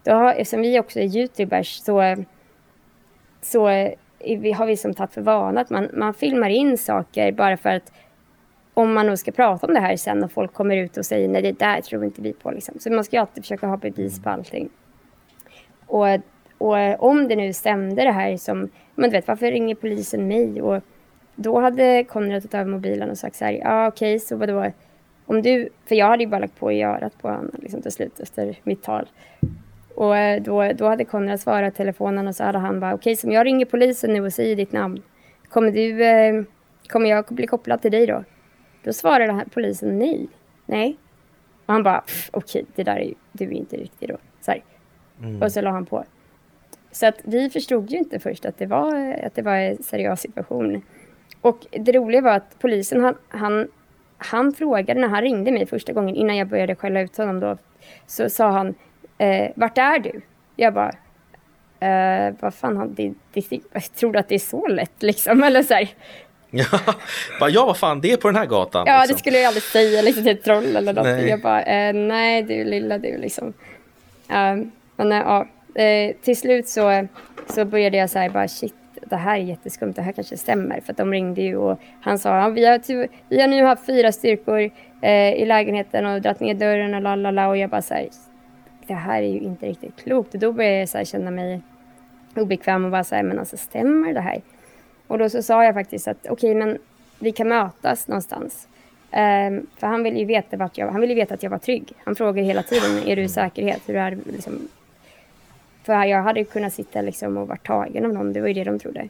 [0.03, 2.15] då har, eftersom vi också är youtubers så,
[3.41, 3.65] så
[4.25, 7.69] vi har vi som tagit för vana att man, man filmar in saker bara för
[7.69, 7.91] att
[8.73, 11.27] om man nog ska prata om det här sen och folk kommer ut och säger
[11.27, 12.51] nej det där tror inte vi på.
[12.51, 12.79] Liksom.
[12.79, 14.69] Så man ska ju alltid försöka ha bevis på allting.
[15.85, 16.07] Och,
[16.61, 20.61] och om det nu stämde det här som, men du vet varför ringer polisen mig?
[20.61, 20.81] Och
[21.35, 24.71] då hade Konrad tagit över mobilen och sagt så här, ja okej okay, så vadå?
[25.25, 27.91] Om du, för jag hade ju bara lagt på i örat på honom liksom, till
[27.91, 29.07] slut efter mitt tal.
[29.95, 33.27] Och då, då hade Konrad svarat telefonen och så hade han bara, okej okay, så
[33.27, 35.01] om jag ringer polisen nu och säger ditt namn,
[35.49, 36.43] kommer du, eh,
[36.87, 38.23] kommer jag bli kopplad till dig då?
[38.83, 40.27] Då svarade polisen nej.
[40.65, 40.97] Nej.
[41.65, 44.17] Och han bara, okej, okay, det där är ju, du är inte riktig då.
[44.41, 44.53] Så
[45.19, 45.41] mm.
[45.41, 46.03] Och så la han på.
[46.91, 50.21] Så att vi förstod ju inte först att det var, att det var en seriös
[50.21, 50.81] situation.
[51.41, 53.67] Och det roliga var att polisen, han, han,
[54.17, 57.57] han frågade när han ringde mig första gången innan jag började skälla ut honom då.
[58.07, 58.75] Så sa han,
[59.17, 60.21] eh, vart är du?
[60.55, 60.91] Jag bara,
[61.79, 65.43] eh, vad fan, det, det, jag tror att det är så lätt liksom.
[65.43, 65.89] Eller så här,
[66.53, 66.65] Ja,
[67.49, 68.87] ja, vad fan, det är på den här gatan.
[68.87, 69.13] Ja, liksom.
[69.13, 71.03] det skulle jag aldrig säga liksom, till ett troll eller något.
[71.03, 71.29] Nej.
[71.29, 73.47] Jag bara, eh, nej du lilla du liksom.
[73.47, 74.65] Uh,
[74.95, 77.07] men ja, uh, Eh, till slut så,
[77.47, 80.81] så började jag säga bara shit, det här är jätteskumt, det här kanske stämmer.
[80.81, 83.85] För att de ringde ju och han sa, ja, vi, har, vi har nu haft
[83.85, 84.69] fyra styrkor
[85.01, 87.49] eh, i lägenheten och dragit ner dörren och lalala.
[87.49, 88.09] Och jag bara så här,
[88.87, 90.33] det här är ju inte riktigt klokt.
[90.33, 91.61] Och då började jag så här, känna mig
[92.35, 94.41] obekväm och bara så här, men alltså stämmer det här?
[95.07, 96.77] Och då så sa jag faktiskt att okej, okay, men
[97.19, 98.67] vi kan mötas någonstans.
[99.13, 101.93] Um, för han ville ju veta vart jag Han ville veta att jag var trygg.
[102.03, 103.81] Han frågade hela tiden, är du i säkerhet?
[103.85, 104.67] Hur är liksom?
[105.83, 108.63] För jag hade kunnat sitta liksom och varit tagen av någon, det var ju det
[108.63, 109.09] de trodde.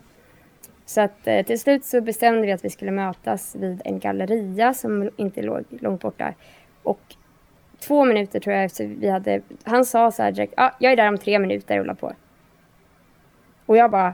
[0.85, 4.73] Så att eh, till slut så bestämde vi att vi skulle mötas vid en galleria
[4.73, 6.33] som inte låg långt borta.
[6.83, 7.15] Och
[7.79, 10.95] två minuter tror jag efter vi hade, han sa så här direkt, ah, jag är
[10.95, 12.13] där om tre minuter och på.
[13.65, 14.13] Och jag bara,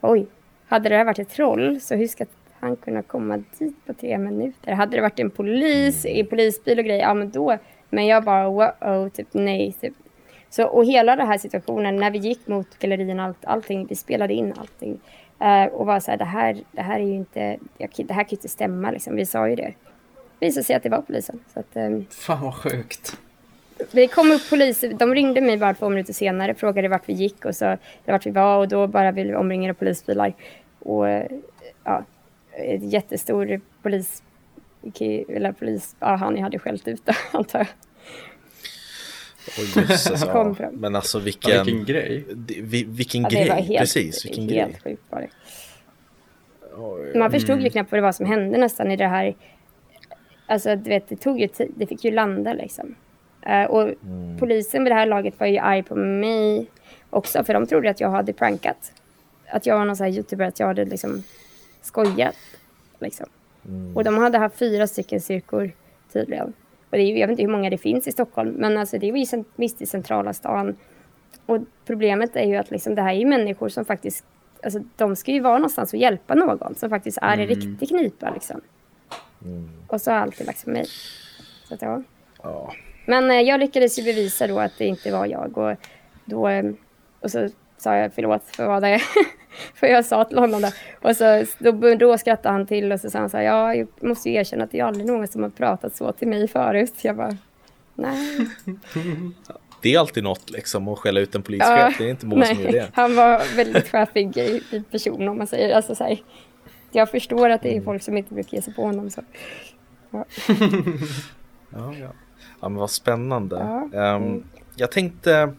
[0.00, 0.26] oj,
[0.66, 2.26] hade det här varit ett troll så hur ska
[2.60, 4.72] han kunna komma dit på tre minuter?
[4.72, 7.58] Hade det varit en polis i polisbil och grejer, ja men då.
[7.90, 9.72] Men jag bara, wow, typ nej.
[9.72, 9.94] Typ.
[10.50, 14.34] Så, och hela den här situationen när vi gick mot gallerierna, allt, allting, vi spelade
[14.34, 15.00] in allting.
[15.42, 18.22] Uh, och var så här, det här, det här är ju inte, jag, det här
[18.22, 19.16] kan ju inte stämma liksom.
[19.16, 19.74] Vi sa ju det.
[20.38, 21.40] Det visade sig att det var polisen.
[21.54, 23.16] Så att, um, Fan vad sjukt.
[23.90, 27.44] Det kom upp poliser, de ringde mig bara två minuter senare, frågade vart vi gick
[27.44, 30.32] och så vart vi var och då bara blev vi omringade av polisbilar.
[30.78, 31.06] Och
[31.84, 32.04] ja,
[32.52, 34.22] ett jättestor polis,
[35.28, 37.68] eller polis, ja han jag hade skällt ut antar jag.
[39.58, 40.54] Oj, jösses, ja.
[40.72, 42.24] Men alltså vilken, ja, vilken grej.
[42.86, 44.24] vilken ja, grej, helt, precis.
[44.24, 44.80] Vilken helt grej.
[44.84, 45.28] Sjukt var det.
[47.18, 47.64] Man förstod mm.
[47.64, 49.34] ju knappt vad det var som hände nästan i det här.
[50.46, 52.94] Alltså du vet, det tog ju tid, det fick ju landa liksom.
[53.46, 54.38] Uh, och mm.
[54.38, 56.66] polisen vid det här laget var ju arg på mig
[57.10, 58.92] också, för de trodde att jag hade prankat.
[59.50, 61.22] Att jag var någon sån här youtuber, att jag hade liksom
[61.82, 62.36] skojat.
[62.98, 63.26] Liksom.
[63.64, 63.96] Mm.
[63.96, 65.70] Och de hade haft fyra stycken styrkor
[66.12, 66.52] tydligen.
[66.90, 69.08] Och det är, jag vet inte hur många det finns i Stockholm, men alltså det
[69.08, 70.76] är ju mitt i centrala stan.
[71.46, 74.24] Och problemet är ju att liksom, det här är människor som faktiskt,
[74.62, 77.40] alltså de ska ju vara någonstans och hjälpa någon som faktiskt är mm.
[77.40, 78.60] i riktig knipa liksom.
[79.44, 79.68] Mm.
[79.86, 80.86] Och så har alltid lagt för mig.
[81.64, 82.02] Så att, ja.
[82.42, 82.72] ja.
[83.06, 85.76] Men eh, jag lyckades ju bevisa då att det inte var jag och
[86.24, 86.70] då, eh,
[87.20, 89.00] och så sa jag förlåt för vad det.
[89.74, 90.72] för jag sa till honom det.
[91.02, 93.88] Och så, då, då skrattade han till och så sa han så här, ja, jag
[94.00, 96.94] måste ju erkänna att det är aldrig någon som har pratat så till mig förut.
[97.02, 97.36] Jag bara,
[97.94, 98.38] nej.
[99.82, 102.44] Det är alltid något liksom att skälla ut en polischef, ja, det är inte många
[102.44, 102.88] som gör det.
[102.92, 105.76] Han var väldigt chefig person om man säger.
[105.76, 106.18] Alltså, så här,
[106.90, 107.84] jag förstår att det är mm.
[107.84, 109.10] folk som inte brukar ge sig på honom.
[109.10, 109.22] Så.
[110.10, 110.24] Ja.
[111.70, 112.12] ja, ja.
[112.60, 113.88] ja, men vad spännande.
[113.92, 114.16] Ja.
[114.16, 114.44] Um,
[114.76, 115.54] jag tänkte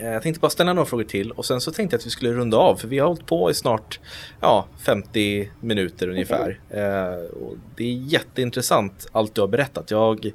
[0.00, 2.32] jag tänkte bara ställa några frågor till och sen så tänkte jag att vi skulle
[2.32, 4.00] runda av för vi har hållit på i snart
[4.40, 6.60] ja, 50 minuter ungefär.
[6.70, 7.26] Mm.
[7.26, 9.90] och det är jätteintressant allt du har berättat.
[9.90, 10.32] Jag,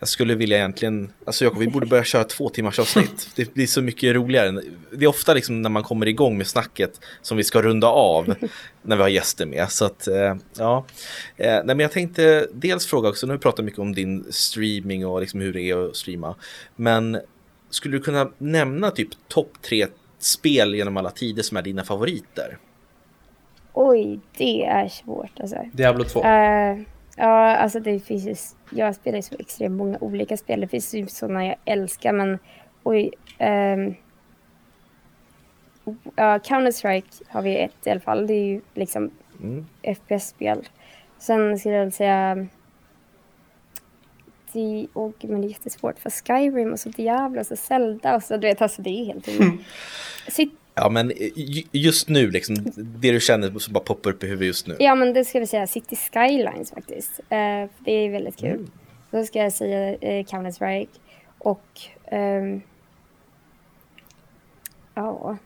[0.00, 3.30] jag skulle vilja egentligen, alltså Jakob, vi borde börja köra två timmars avsnitt.
[3.36, 4.62] Det blir så mycket roligare.
[4.92, 8.34] Det är ofta liksom när man kommer igång med snacket som vi ska runda av
[8.82, 9.70] när vi har gäster med.
[9.70, 10.84] Så att, eh, ja.
[11.36, 15.20] Nej, men jag tänkte dels fråga också, nu har vi mycket om din streaming och
[15.20, 16.34] liksom hur det är att streama.
[16.76, 17.18] Men
[17.70, 19.86] skulle du kunna nämna typ topp tre
[20.18, 22.58] spel genom alla tider som är dina favoriter?
[23.72, 25.56] Oj, det är svårt alltså.
[25.72, 26.20] Diablo 2?
[26.20, 26.78] Uh, eh,
[27.16, 28.34] ja, alltså det finns ju,
[28.78, 30.60] jag spelar ju så extremt många olika spel.
[30.60, 32.38] Det finns ju sådana jag älskar, men
[32.82, 33.10] oj.
[33.38, 33.94] Um,
[35.86, 38.26] uh, Counter-Strike har vi ett i alla fall.
[38.26, 39.10] Det är ju liksom
[39.42, 39.66] mm.
[39.82, 40.68] FPS-spel.
[41.18, 42.46] Sen skulle jag säga
[44.52, 48.22] det, oh, men det är jättesvårt för Skyrim och så Diablo och så Zelda och
[48.22, 49.58] så du vet, alltså det är helt mm.
[50.28, 50.52] Sitt...
[50.74, 51.12] Ja, men
[51.72, 54.76] just nu liksom, det du känner som bara poppar upp i huvudet just nu.
[54.78, 57.20] Ja, men det ska vi säga City Skylines faktiskt.
[57.20, 58.50] Uh, det är väldigt kul.
[58.50, 58.70] Mm.
[59.10, 60.88] Då ska jag säga uh, Counter-Strike
[61.38, 61.80] och
[62.12, 62.62] um,
[64.94, 65.36] ja,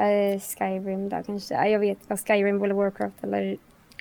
[0.00, 1.68] uh, Skyrim då kanske.
[1.68, 3.56] Jag vet vad Skyrim, World of Warcraft eller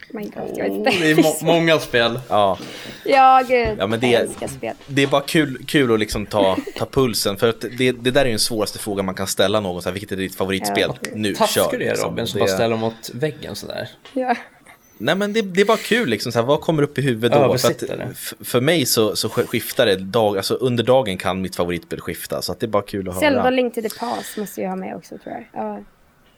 [0.10, 0.90] Minecraft, jag vet inte.
[0.90, 2.20] Det är må många spel.
[2.30, 2.58] Ja,
[3.06, 3.76] ja gud.
[3.80, 4.76] Ja, men det, är, spel.
[4.88, 7.38] det är bara kul, kul att liksom ta, ta pulsen.
[7.38, 9.82] För att det, det där är den svåraste frågan man kan ställa någon.
[9.82, 10.92] Så här, vilket är ditt favoritspel?
[11.02, 11.10] Ja.
[11.14, 11.72] Nu, Taskar kör.
[11.72, 12.10] det liksom.
[12.10, 13.90] Robin, som bara ställer mot väggen sådär.
[14.14, 14.36] Ja.
[15.00, 17.32] Nej men det, det är bara kul liksom, så här, vad kommer upp i huvudet
[17.32, 17.58] då?
[17.58, 22.02] För, att, för mig så, så skiftar det, dag, alltså under dagen kan mitt favoritspel
[22.02, 23.22] skifta, så att det är bara kul att höra.
[23.22, 25.64] Zelda Link to the Past måste jag ha med också tror jag.
[25.64, 25.80] Ja.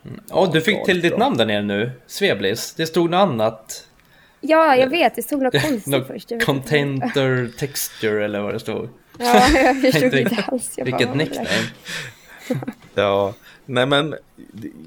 [0.05, 0.19] Mm.
[0.31, 2.73] Oh, du fick till ditt namn där nere nu, Sveblis.
[2.73, 3.87] Det stod något annat.
[4.41, 5.15] Ja, jag vet.
[5.15, 6.45] Det stod något konstigt no, först.
[6.45, 8.89] Container texture eller vad det stod.
[9.21, 10.73] Ja, jag förstod inte alls.
[10.77, 11.49] Jag Vilket nickname.
[12.95, 13.33] ja,
[13.65, 14.15] nej men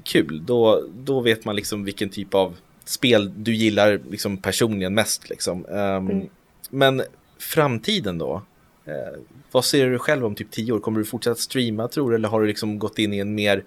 [0.03, 0.45] kul.
[0.45, 2.55] Då, då vet man liksom vilken typ av
[2.85, 5.29] spel du gillar liksom personligen mest.
[5.29, 5.65] Liksom.
[5.65, 6.27] Um, mm.
[6.69, 7.03] Men
[7.39, 8.41] framtiden då?
[8.87, 10.79] Uh, vad ser du själv om typ tio år?
[10.79, 12.15] Kommer du fortsätta streama tror du?
[12.15, 13.63] Eller har du liksom gått in i en mer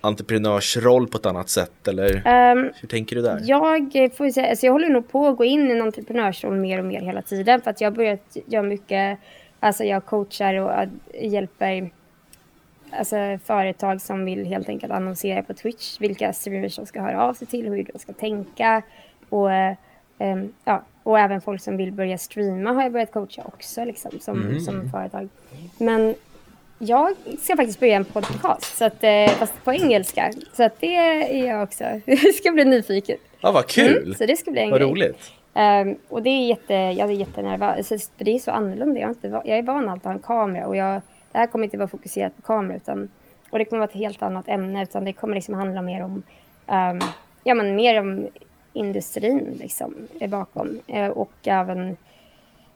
[0.00, 1.88] entreprenörsroll på ett annat sätt?
[1.88, 3.40] Eller um, hur tänker du där?
[3.42, 6.78] Jag, får säga, alltså jag håller nog på att gå in i en entreprenörsroll mer
[6.78, 7.60] och mer hela tiden.
[7.60, 9.18] För att jag har börjat göra mycket
[9.60, 10.88] Alltså jag coachar och äh,
[11.20, 11.90] hjälper
[12.90, 17.34] alltså, företag som vill helt enkelt annonsera på Twitch, vilka streamers de ska höra av
[17.34, 18.82] sig till, hur de ska tänka
[19.28, 19.48] och,
[20.18, 24.10] um, ja, och även folk som vill börja streama har jag börjat coacha också liksom,
[24.20, 24.60] som, mm.
[24.60, 25.28] som företag.
[25.78, 26.14] Men
[26.82, 30.32] jag ska faktiskt börja en podcast, så att, eh, fast på engelska.
[30.52, 31.84] Så att det är jag också.
[32.06, 33.16] Det ska bli nyfiken.
[33.40, 34.02] Ja, vad kul!
[34.02, 34.90] Mm, så det ska bli en vad grej.
[34.90, 35.32] roligt.
[35.54, 38.10] Um, och det är jätte, jag är jättenervös.
[38.16, 39.00] Det är så annorlunda.
[39.00, 41.02] Jag är, inte, jag är van att ha en kamera och jag,
[41.32, 43.08] det här kommer inte vara fokuserat på kamera utan,
[43.50, 46.22] och det kommer vara ett helt annat ämne utan det kommer liksom handla mer om,
[46.66, 47.00] um,
[47.44, 48.28] ja men mer om
[48.72, 49.94] industrin liksom
[50.28, 51.96] bakom uh, och även,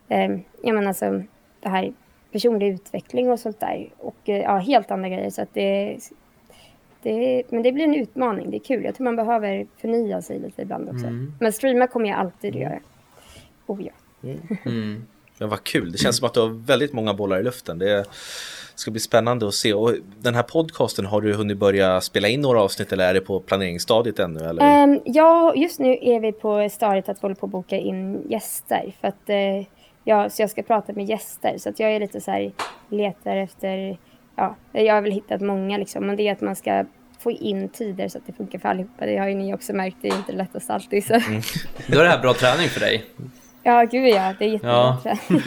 [0.09, 1.23] um, ja men alltså
[1.61, 1.93] det här
[2.35, 5.99] personlig utveckling och sånt där och uh, ja, helt andra grejer så att det
[7.03, 8.51] det, men det blir en utmaning.
[8.51, 8.85] Det är kul.
[8.85, 11.07] Jag tror man behöver förnya sig lite ibland också.
[11.07, 11.33] Mm.
[11.41, 12.79] Men streama kommer jag alltid att göra.
[13.67, 13.93] Oh ja.
[14.23, 14.41] Mm.
[14.65, 15.07] mm.
[15.39, 15.93] Men vad kul.
[15.93, 17.79] Det känns som att du har väldigt många bollar i luften.
[17.79, 18.05] Det
[18.75, 19.75] ska bli spännande att se.
[19.75, 23.21] Och den här podcasten, har du hunnit börja spela in några avsnitt eller är det
[23.21, 24.41] på planeringsstadiet ännu?
[24.41, 24.83] Eller?
[24.83, 28.31] Um, ja, just nu är vi på stadiet att vi håller på att boka in
[28.31, 28.95] gäster.
[29.01, 29.67] För att, uh,
[30.05, 31.59] ja, så jag ska prata med gäster.
[31.59, 32.53] Så att jag är lite så här,
[32.89, 33.99] letar efter
[34.37, 36.85] ja, jag har väl hittat många liksom, men det är att man ska
[37.19, 39.07] få in tider så att det funkar för allihopa.
[39.07, 41.07] Det har ju ni också märkt, det är inte lättast alltid.
[41.07, 41.15] Så.
[41.15, 41.43] Mm.
[41.89, 43.05] Då är det här bra träning för dig.
[43.63, 45.17] Ja, gud ja, det är jättebra ja.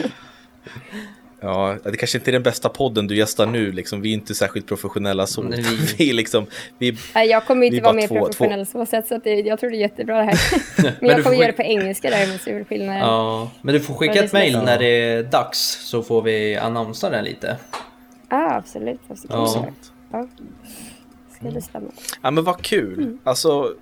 [1.40, 4.00] Ja, det kanske inte är den bästa podden du gästar nu, liksom.
[4.00, 5.42] vi är inte särskilt professionella så.
[5.42, 5.64] Nej.
[5.98, 6.46] Vi liksom,
[6.78, 8.78] vi, jag kommer inte vara mer två, professionell två.
[8.78, 10.38] så sätt, så att det, jag tror det är jättebra det här.
[10.82, 11.34] men, men jag kommer får...
[11.34, 13.02] göra det på engelska däremot, så skillnaden.
[13.02, 17.10] Ja, men du får skicka ett mail när det är dags så får vi annonsera
[17.10, 17.56] den lite.
[18.28, 19.00] Ja, absolut.
[19.28, 19.66] Ja.
[20.12, 20.28] ja.
[21.36, 21.94] Ska bli spännande.
[22.22, 22.98] Ja, men vad kul.
[22.98, 23.18] Mm.
[23.24, 23.74] Alltså,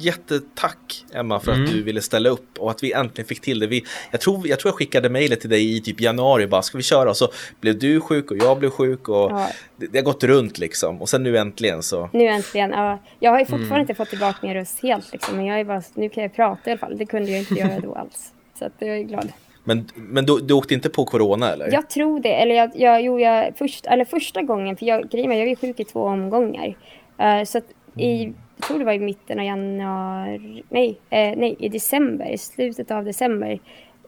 [0.00, 1.70] jättetack Emma för att mm.
[1.70, 3.66] du ville ställa upp och att vi äntligen fick till det.
[3.66, 6.78] Vi, jag, tror, jag tror jag skickade mejlet till dig i typ januari bara ska
[6.78, 7.28] vi köra och så
[7.60, 9.48] blev du sjuk och jag blev sjuk och ja.
[9.76, 12.10] det, det, har gått runt liksom och sen nu äntligen så.
[12.12, 12.98] Nu äntligen, ja.
[13.18, 13.80] Jag har ju fortfarande mm.
[13.80, 16.70] inte fått tillbaka min röst helt liksom men jag är bara, nu kan jag prata
[16.70, 16.98] i alla fall.
[16.98, 18.32] Det kunde jag inte göra då alls.
[18.58, 19.32] Så att jag är glad.
[19.64, 21.72] Men, men du, du åkte inte på corona eller?
[21.72, 22.34] Jag tror det.
[22.34, 25.80] Eller jag, jag, jo, jag, först, eller första gången, för jag, grejen jag var sjuk
[25.80, 26.76] i två omgångar.
[27.20, 27.64] Uh, så att
[27.96, 32.38] i, jag tror det var i mitten av januari, nej, eh, nej, i december, i
[32.38, 33.58] slutet av december,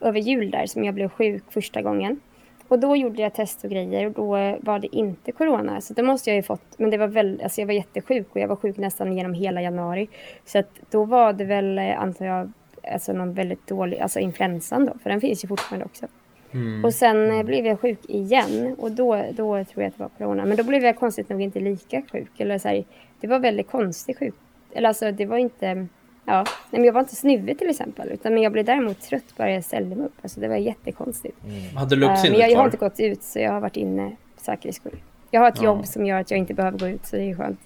[0.00, 2.20] över jul där, som jag blev sjuk första gången.
[2.68, 4.26] Och då gjorde jag test och grejer och då
[4.60, 5.80] var det inte corona.
[5.80, 8.40] Så då måste jag ju fått, men det var väl, alltså jag var jättesjuk och
[8.40, 10.08] jag var sjuk nästan genom hela januari.
[10.44, 12.52] Så att då var det väl, eh, antar jag,
[12.92, 16.06] alltså någon väldigt dålig, alltså influensan då, för den finns ju fortfarande också.
[16.52, 16.84] Mm.
[16.84, 17.46] Och sen mm.
[17.46, 20.44] blev jag sjuk igen och då, då tror jag att det var corona.
[20.44, 22.40] Men då blev jag konstigt nog inte lika sjuk.
[22.40, 22.84] Eller så här,
[23.20, 24.34] det var väldigt konstig sjuk.
[24.72, 25.86] Eller alltså det var inte,
[26.24, 28.08] ja, nej, men jag var inte snuvig till exempel.
[28.08, 30.14] Utan men jag blev däremot trött bara jag ställde mig upp.
[30.22, 31.36] Alltså det var jättekonstigt.
[31.44, 31.76] Mm.
[31.76, 34.16] Hade du uh, Men jag, jag har inte gått ut så jag har varit inne
[34.36, 34.98] för säkerhets skull.
[35.30, 35.64] Jag har ett ja.
[35.64, 37.60] jobb som gör att jag inte behöver gå ut så det är skönt.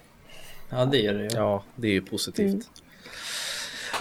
[0.70, 1.28] Ja det är det ju.
[1.34, 2.48] Ja det är ju positivt.
[2.48, 2.62] Mm.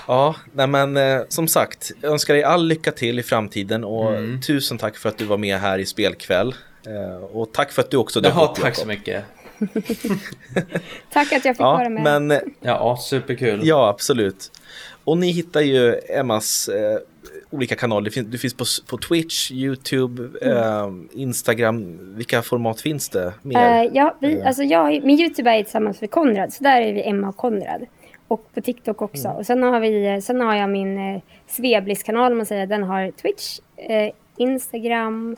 [0.08, 4.16] Ja, nej men eh, som sagt, jag önskar dig all lycka till i framtiden och
[4.16, 4.42] mm.
[4.42, 6.56] tusen tack för att du var med här i spelkväll.
[6.88, 9.24] Eh, och tack för att du också dök upp, tack så mycket.
[11.14, 12.04] tack att jag fick ja, vara med.
[12.04, 13.60] Men, eh, ja, superkul.
[13.64, 14.52] Ja, absolut.
[15.04, 16.98] Och ni hittar ju Emmas eh,
[17.50, 18.06] olika kanaler.
[18.06, 20.58] Du finns, du finns på, på Twitch, YouTube, mm.
[20.58, 22.00] eh, Instagram.
[22.16, 23.86] Vilka format finns det mer?
[23.86, 24.48] Uh, ja, vi, uh.
[24.48, 27.86] alltså jag, min YouTube är tillsammans med Konrad, så där är vi Emma och Konrad
[28.34, 29.28] och på TikTok också.
[29.28, 29.38] Mm.
[29.38, 32.68] Och sen har, vi, sen har jag min eh, Sveblis-kanal, om man säger.
[32.68, 35.36] Den har Twitch, eh, Instagram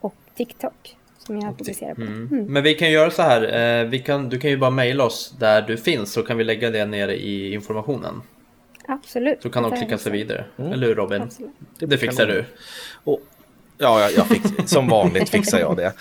[0.00, 0.96] och TikTok.
[1.26, 2.02] Som jag publicerar på.
[2.02, 2.28] Mm.
[2.32, 2.44] Mm.
[2.44, 3.80] Men vi kan göra så här.
[3.82, 6.44] Eh, vi kan, du kan ju bara mejla oss där du finns så kan vi
[6.44, 8.22] lägga det nere i informationen.
[8.88, 9.42] Absolut.
[9.42, 10.44] Så kan de klicka sig vidare.
[10.58, 10.72] Mm.
[10.72, 11.22] Eller hur Robin?
[11.22, 11.50] Absolut.
[11.78, 12.44] Det, fixar du.
[13.04, 13.20] Och
[13.78, 15.92] Ja, jag, jag fick, som vanligt fixar jag det.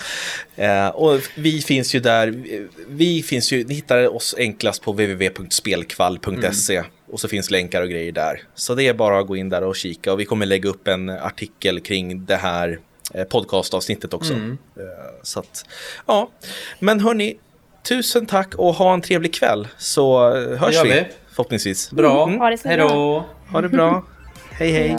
[0.63, 2.43] Eh, och vi finns ju där,
[2.87, 6.91] vi finns ju, ni hittar oss enklast på www.spelkvall.se mm.
[7.11, 8.41] och så finns länkar och grejer där.
[8.55, 10.87] Så det är bara att gå in där och kika och vi kommer lägga upp
[10.87, 12.79] en artikel kring det här
[13.29, 14.33] podcastavsnittet också.
[14.33, 14.57] Mm.
[14.77, 14.83] Eh,
[15.23, 15.65] så att,
[16.05, 16.29] ja,
[16.79, 17.37] men hörni,
[17.87, 20.89] tusen tack och ha en trevlig kväll så hörs vi.
[20.89, 21.05] vi.
[21.29, 21.91] Förhoppningsvis.
[21.91, 22.57] Bra, mm.
[22.63, 23.25] hej då.
[23.51, 24.05] Ha det bra.
[24.51, 24.97] hej hej.